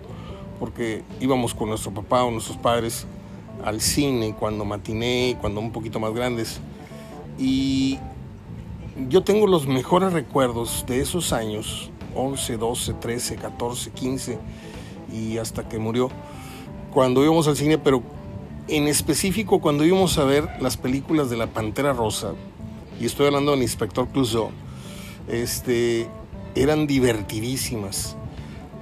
[0.59, 3.05] porque íbamos con nuestro papá o nuestros padres
[3.63, 6.59] al cine cuando matiné, cuando un poquito más grandes.
[7.38, 7.99] Y
[9.08, 14.39] yo tengo los mejores recuerdos de esos años, 11, 12, 13, 14, 15
[15.14, 16.10] y hasta que murió
[16.91, 18.04] cuando íbamos al cine, pero
[18.68, 22.34] en específico cuando íbamos a ver las películas de la Pantera Rosa,
[23.00, 24.50] y estoy hablando del Inspector Clouseau,
[25.28, 26.08] este,
[26.56, 28.18] eran divertidísimas.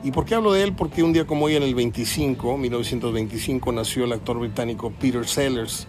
[0.03, 0.73] ¿Y por qué hablo de él?
[0.73, 5.87] Porque un día como hoy, en el 25, 1925, nació el actor británico Peter Sellers,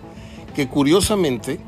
[0.54, 1.60] que curiosamente,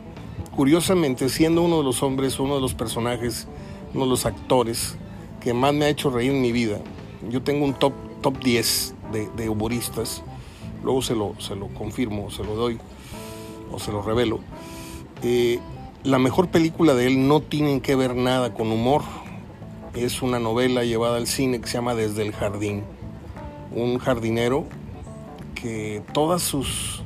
[0.61, 3.49] curiosamente, siendo uno de los hombres, uno de los personajes,
[3.95, 4.95] uno de los actores
[5.41, 6.83] que más me ha hecho reír en mi vida,
[7.31, 8.95] yo tengo un top, top 10
[9.39, 10.23] de, humoristas,
[10.85, 12.79] luego se lo, se lo confirmo, se lo doy
[13.73, 14.41] o se lo revelo.
[15.23, 15.61] Eh,
[16.05, 19.01] la mejor película de él no tiene que ver nada con humor.
[19.95, 22.85] Es una novela llevada al cine que se llama Desde el Jardín.
[23.75, 24.67] Un jardinero
[25.55, 27.03] que todas sus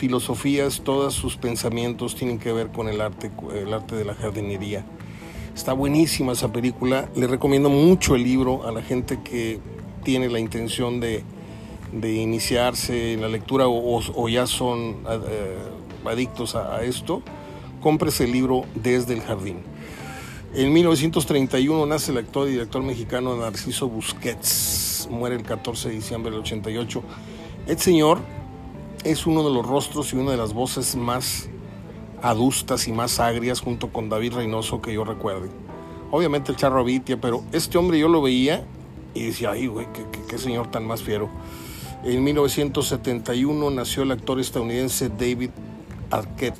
[0.00, 4.82] filosofías, todos sus pensamientos tienen que ver con el arte, el arte de la jardinería.
[5.54, 7.10] Está buenísima esa película.
[7.14, 9.60] Le recomiendo mucho el libro a la gente que
[10.02, 11.22] tiene la intención de,
[11.92, 15.58] de iniciarse en la lectura o, ya son eh,
[16.06, 17.20] adictos a, esto,
[17.82, 19.58] compres el libro Desde el Jardín.
[20.54, 26.30] En 1931 nace el actor y director mexicano Narciso Busquets, muere el 14 de diciembre
[26.30, 27.02] del 88.
[27.66, 28.39] El señor
[29.04, 31.48] es uno de los rostros y una de las voces más
[32.22, 35.48] adustas y más agrias junto con David Reynoso que yo recuerde.
[36.10, 38.64] Obviamente el Charro Abitia, pero este hombre yo lo veía
[39.14, 39.86] y decía, ay, güey,
[40.28, 41.28] qué, señor tan más fiero.
[42.04, 45.50] En 1971 nació el actor estadounidense David
[46.10, 46.58] Arquette.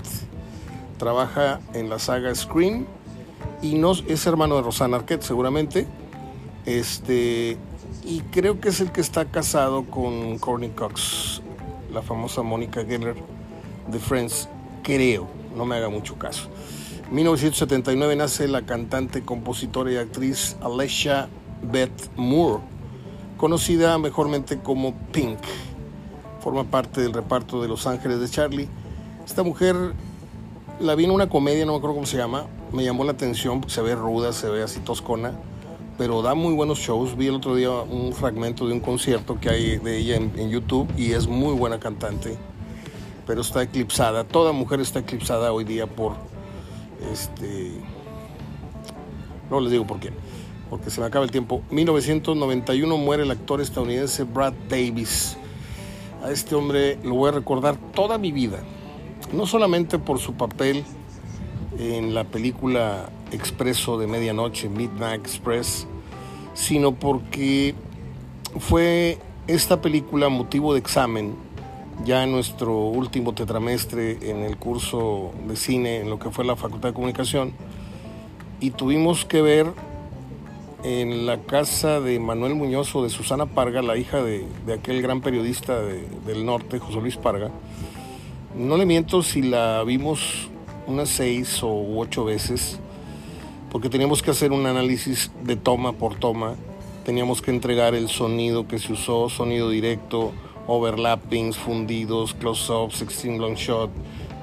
[0.99, 2.87] Trabaja en la saga Scream
[3.63, 5.87] y no, es hermano de Rosanna Arquette seguramente.
[6.67, 7.57] Este,
[8.05, 11.43] y creo que es el que está casado con Courtney Cox,
[11.93, 13.17] la famosa Mónica Geller
[13.89, 14.49] de Friends.
[14.83, 15.27] Creo,
[15.57, 16.49] no me haga mucho caso.
[17.09, 21.29] En 1979 nace la cantante, compositora y actriz Alessia
[21.63, 22.63] Beth Moore
[23.41, 25.39] conocida mejormente como Pink.
[26.41, 28.69] Forma parte del reparto de Los Ángeles de Charlie.
[29.25, 29.95] Esta mujer
[30.79, 33.63] la vi en una comedia, no me acuerdo cómo se llama, me llamó la atención,
[33.69, 35.33] se ve ruda, se ve así toscona,
[36.01, 37.15] pero da muy buenos shows.
[37.15, 40.89] Vi el otro día un fragmento de un concierto que hay de ella en, YouTube
[40.97, 42.39] y es muy buena cantante,
[43.27, 44.25] pero está eclipsada.
[44.25, 46.15] Toda mujer está eclipsada hoy día por
[47.13, 47.73] este.
[49.51, 50.11] No les digo por qué
[50.71, 51.61] porque se me acaba el tiempo.
[51.71, 55.37] 1991 muere el actor estadounidense Brad Davis.
[56.25, 58.61] A este hombre lo voy a recordar toda mi vida,
[59.35, 60.83] no solamente por su papel
[61.79, 65.87] en la película Expreso de Medianoche, Midnight Express,
[66.55, 67.75] sino porque
[68.59, 71.35] fue esta película motivo de examen
[72.05, 76.57] ya en nuestro último tetramestre en el curso de cine en lo que fue la
[76.57, 77.53] Facultad de Comunicación
[78.61, 79.67] y tuvimos que ver
[80.83, 85.21] en la casa de Manuel Muñoz o de Susana Parga, la hija de, aquel gran
[85.21, 87.51] periodista del norte, José Luis Parga.
[88.57, 90.49] No le miento si la vimos
[90.87, 92.81] unas seis o ocho veces,
[93.71, 96.55] porque teníamos que hacer un análisis de toma por toma,
[97.05, 100.33] teníamos que entregar el sonido que se usó, sonido directo,
[100.67, 103.91] overlappings, fundidos, close-ups, extreme long shot,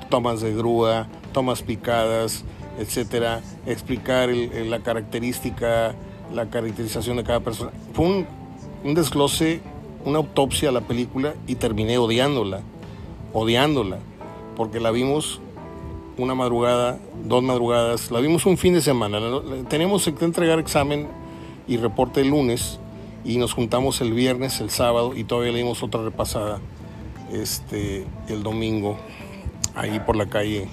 [0.10, 2.44] tomas de grúa, tomas picadas,
[2.80, 5.96] etcétera, explicar la característica
[6.34, 7.72] la caracterización de cada persona.
[7.94, 8.28] Fue un,
[8.84, 9.62] un desglose,
[10.06, 12.62] una autopsia a la película y terminé odiándola,
[13.34, 14.00] odiándola,
[14.56, 15.42] porque la vimos
[16.18, 19.20] una madrugada, dos madrugadas, la vimos un fin de semana.
[19.70, 21.08] Tenemos que entregar examen
[21.68, 22.80] y reporte el lunes
[23.24, 26.60] y nos juntamos el viernes, el sábado y todavía le dimos otra repasada
[27.32, 28.98] este, el domingo
[29.76, 30.68] ahí por la calle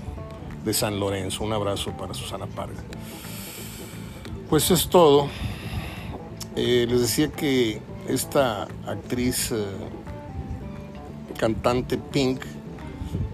[0.65, 1.45] de San Lorenzo.
[1.45, 2.83] Un abrazo para Susana Parga.
[4.49, 5.29] Pues es todo.
[6.57, 9.65] Eh, les decía que esta actriz eh,
[11.37, 12.41] cantante Pink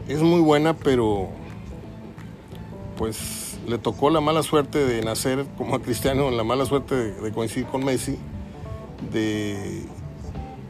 [0.09, 1.29] es muy buena, pero
[3.01, 7.33] pues le tocó la mala suerte de nacer como a Cristiano, la mala suerte de,
[7.33, 8.19] coincidir con Messi,
[9.11, 9.87] de,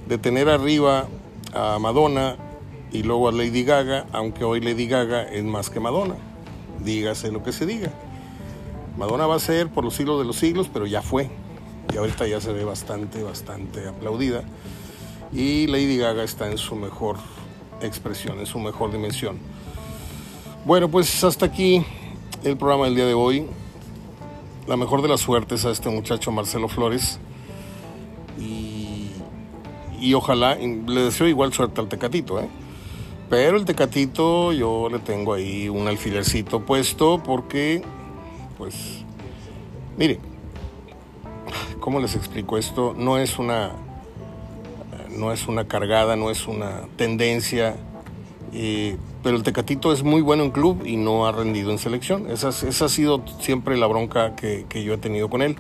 [0.07, 1.09] de tener arriba
[1.53, 2.37] a Madonna
[2.93, 6.15] y luego a Lady Gaga, aunque hoy Lady Gaga es más que Madonna,
[6.85, 7.91] dígase lo que se diga.
[8.97, 11.29] Madonna va a ser por los siglos de los siglos, pero ya fue.
[11.93, 14.45] Y ahorita ya se ve bastante, bastante aplaudida.
[15.33, 17.17] Y Lady Gaga está en su mejor
[17.83, 19.37] expresión, en su mejor dimensión.
[20.65, 21.85] Bueno, pues hasta aquí
[22.45, 23.47] el programa del día de hoy.
[24.67, 27.19] La mejor de las suertes a este muchacho Marcelo Flores.
[28.39, 29.11] Y,
[30.01, 32.49] y ojalá, le deseo igual suerte al Tecatito, ¿eh?
[33.29, 37.83] Pero el Tecatito yo le tengo ahí un alfilercito puesto porque,
[38.59, 39.05] pues,
[39.97, 40.19] mire,
[41.79, 42.95] ¿cómo les explico esto?
[42.97, 43.71] No es una,
[45.11, 47.77] no es una cargada, no es una tendencia,
[48.53, 52.31] eh, pero el Tecatito es muy bueno en club y no ha rendido en selección.
[52.31, 55.57] Esa, esa ha sido siempre la bronca que, que, yo he tenido con él.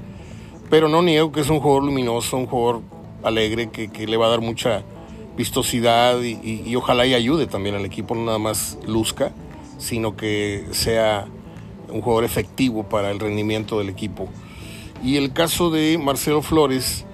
[0.71, 2.83] Pero no niego que es un jugador luminoso, un jugador
[3.23, 4.83] alegre que, que le va a dar mucha
[5.37, 9.33] vistosidad y, ojalá y ayude también al equipo, no nada más luzca,
[9.79, 11.27] sino que sea
[11.89, 14.29] un jugador efectivo para el rendimiento del equipo.
[15.03, 17.07] Y el caso de Marcelo Flores,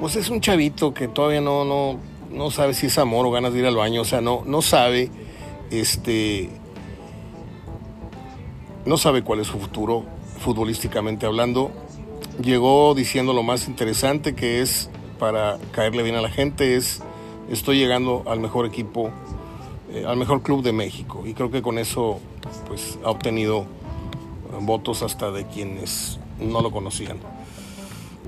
[0.00, 1.98] pues es un chavito que todavía no, no,
[2.30, 4.62] no sabe si es amor o ganas de ir al baño, o sea, no, no
[4.62, 5.10] sabe,
[5.70, 6.50] este,
[8.84, 10.04] no sabe cuál es su futuro
[10.38, 11.70] futbolísticamente hablando.
[12.42, 17.02] Llegó diciendo lo más interesante que es para caerle bien a la gente es
[17.50, 19.10] estoy llegando al mejor equipo,
[19.92, 21.22] eh, al mejor club de México.
[21.24, 22.20] Y creo que con eso
[22.66, 27.18] pues, ha obtenido eh, votos hasta de quienes no lo conocían.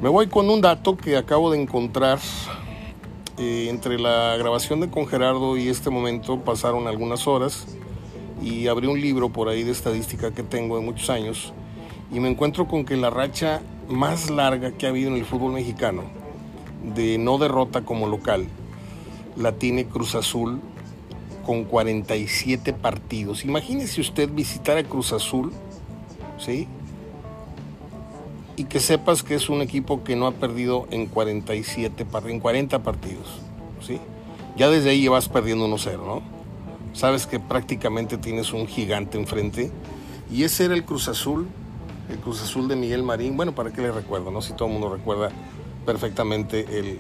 [0.01, 2.19] Me voy con un dato que acabo de encontrar.
[3.39, 7.69] Eh, entre la grabación de Con Gerardo y este momento pasaron algunas horas
[8.43, 11.53] y abrí un libro por ahí de estadística que tengo de muchos años
[12.13, 15.53] y me encuentro con que la racha más larga que ha habido en el fútbol
[15.53, 16.03] mexicano
[16.97, 18.47] de no derrota como local
[19.37, 20.61] la tiene Cruz Azul
[21.47, 23.45] con 47 partidos.
[23.45, 25.53] Imagínese usted visitar a Cruz Azul,
[26.39, 26.67] ¿sí?
[28.59, 32.83] Y que sepas que es un equipo que no ha perdido en 47 en 40
[32.83, 33.41] partidos,
[33.81, 33.99] ¿sí?
[34.57, 36.23] Ya desde ahí vas perdiendo 1-0, ¿no?
[36.93, 39.71] Sabes que prácticamente tienes un gigante enfrente
[40.31, 41.47] y ese era el Cruz Azul,
[42.11, 43.37] el Cruz Azul de Miguel Marín.
[43.37, 44.43] Bueno, ¿para qué le recuerdo, no?
[44.43, 45.31] Si todo el mundo recuerda
[45.87, 46.99] perfectamente el,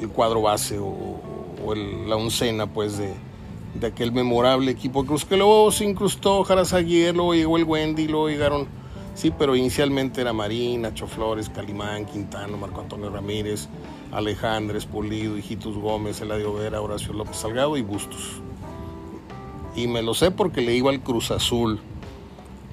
[0.00, 1.18] el cuadro base o,
[1.64, 3.14] o la oncena pues de,
[3.86, 8.66] aquel memorable equipo Cruz que luego se incrustó Jarazaguer, luego llegó el Wendy, luego llegaron,
[9.16, 13.68] sí, pero inicialmente era Marín, Nacho Flores, Calimán, Quintano, Marco Antonio Ramírez,
[14.12, 18.40] Alejandres, Pulido, Hijitus Gómez, Eladio Vera, Horacio López Salgado y Bustos.
[19.74, 21.80] Y me lo sé porque le iba al Cruz Azul,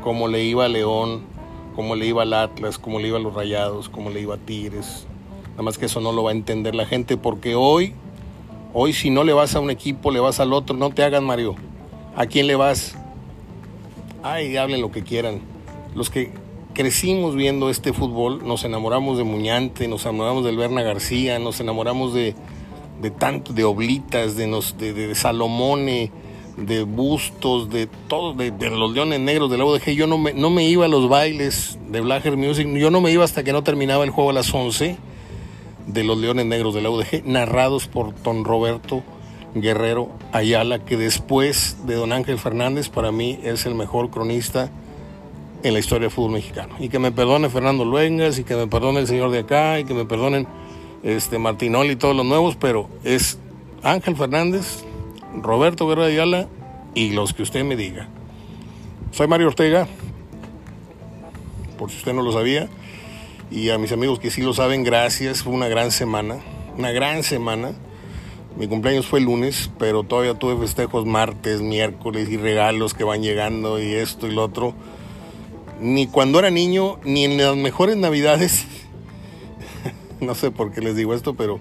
[0.04, 1.24] como le iba a León,
[1.76, 4.38] como le iba al Atlas, como le iba a los Rayados, como le iba a
[4.38, 5.08] Tigres.
[5.54, 7.96] Nada más que eso no lo va a entender la gente porque hoy
[8.76, 11.24] Hoy si no le vas a un equipo, le vas al otro, no te hagan
[11.24, 11.54] Mario.
[12.16, 12.96] ¿A quién le vas?
[14.24, 15.42] Ay, hablen lo que quieran.
[15.96, 16.32] Los que
[16.74, 22.14] crecimos viendo este fútbol, nos enamoramos de Muñante, nos enamoramos del Berna García, nos enamoramos
[22.14, 22.36] de,
[23.02, 26.12] de tanto, de Oblitas, de, Salomone,
[26.58, 29.92] de Bustos, de todos, de, los Leones Negros de la UDG.
[29.92, 33.12] Yo no me, no me iba a los bailes de Blacker Music, yo no me
[33.12, 34.98] iba hasta que no terminaba el juego a las 11
[35.86, 39.04] de los Leones Negros de la UDG, narrados por don Roberto
[39.54, 44.72] Guerrero Ayala, que después de don Ángel Fernández, para mí es el mejor cronista
[45.64, 46.76] en la historia del fútbol mexicano.
[46.80, 49.86] Y que me perdone Fernando Luengas, y que me perdone el señor de acá, y
[49.86, 50.48] que me perdonen
[51.04, 53.40] este, Martinoli y todos los nuevos, pero es
[53.82, 54.84] Ángel Fernández,
[55.42, 56.48] Roberto Guerrero Ayala
[56.94, 58.08] y los que usted me diga.
[59.12, 59.88] Soy Mario Ortega,
[61.78, 62.70] por si usted no lo sabía.
[63.52, 65.44] Y a mis amigos que sí lo saben, gracias.
[65.44, 66.38] Fue una gran semana,
[66.78, 67.74] una gran semana.
[68.58, 73.22] Mi cumpleaños fue el lunes, pero todavía tuve festejos martes, miércoles y regalos que van
[73.22, 74.74] llegando y esto y lo otro.
[75.80, 78.66] Ni cuando era niño, ni en las mejores navidades.
[80.20, 81.60] no sé por qué les digo esto, pero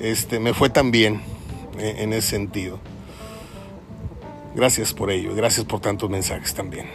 [0.00, 1.20] este, me fue tan bien
[1.78, 2.78] eh, en ese sentido.
[4.54, 6.86] Gracias por ello, gracias por tantos mensajes también.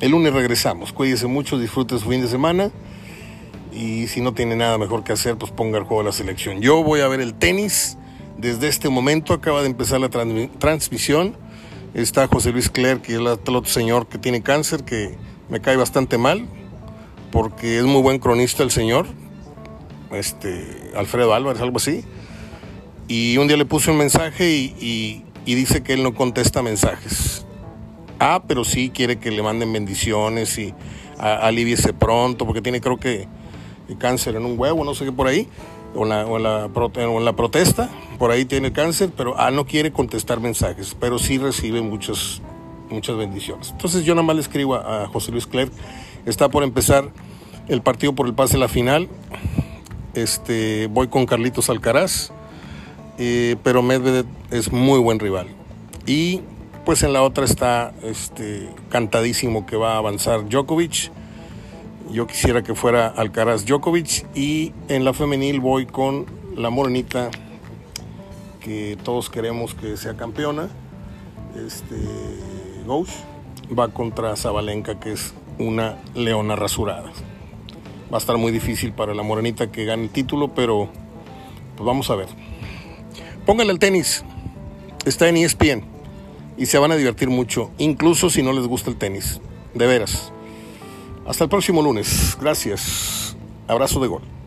[0.00, 2.70] El lunes regresamos, cuídense mucho, disfruten su fin de semana
[3.72, 6.60] y si no tiene nada mejor que hacer, pues ponga el juego a la selección.
[6.60, 7.96] Yo voy a ver el tenis.
[8.36, 11.36] Desde este momento acaba de empezar la transmisión.
[11.94, 15.16] Está José Luis Clerc, que es el otro señor que tiene cáncer, que
[15.48, 16.46] me cae bastante mal,
[17.30, 19.06] porque es muy buen cronista el señor,
[20.12, 22.04] este, Alfredo Álvarez, algo así.
[23.08, 27.46] Y un día le puse un mensaje y, dice que él no contesta mensajes.
[28.20, 30.74] Ah, pero sí quiere que le manden bendiciones y
[31.18, 33.28] aliviese pronto, porque tiene creo que
[33.98, 35.48] cáncer en un huevo, no sé qué por ahí,
[35.94, 37.88] o en la, o la, o en la protesta,
[38.18, 42.42] por ahí tiene cáncer, pero ah, no quiere contestar mensajes, pero sí recibe muchas,
[42.90, 43.70] muchas bendiciones.
[43.70, 45.72] Entonces yo nada más le escribo a, José Luis Clerc,
[46.26, 47.10] está por empezar
[47.68, 49.08] el partido por el pase a la final,
[50.14, 52.30] este, voy con Carlitos Alcaraz,
[53.18, 55.48] eh, pero Medvedev es muy buen rival.
[56.06, 56.40] Y
[56.88, 61.10] pues en la otra está este, cantadísimo que va a avanzar Djokovic.
[62.10, 64.26] Yo quisiera que fuera Alcaraz Djokovic.
[64.34, 66.24] Y en la femenil voy con
[66.56, 67.30] la morenita
[68.60, 70.70] que todos queremos que sea campeona.
[71.56, 71.96] Este,
[72.88, 73.10] Gauch
[73.78, 77.12] va contra Zabalenka, que es una leona rasurada.
[78.12, 80.88] Va a estar muy difícil para la morenita que gane el título, pero
[81.76, 82.28] pues vamos a ver.
[83.44, 84.24] Pónganle el tenis.
[85.04, 85.84] Está en ESPN
[86.56, 89.40] y se van a divertir mucho, incluso si no les gusta el tenis.
[89.74, 90.32] De veras.
[91.26, 92.36] Hasta el próximo lunes.
[92.40, 93.36] Gracias.
[93.68, 94.37] Abrazo de gol.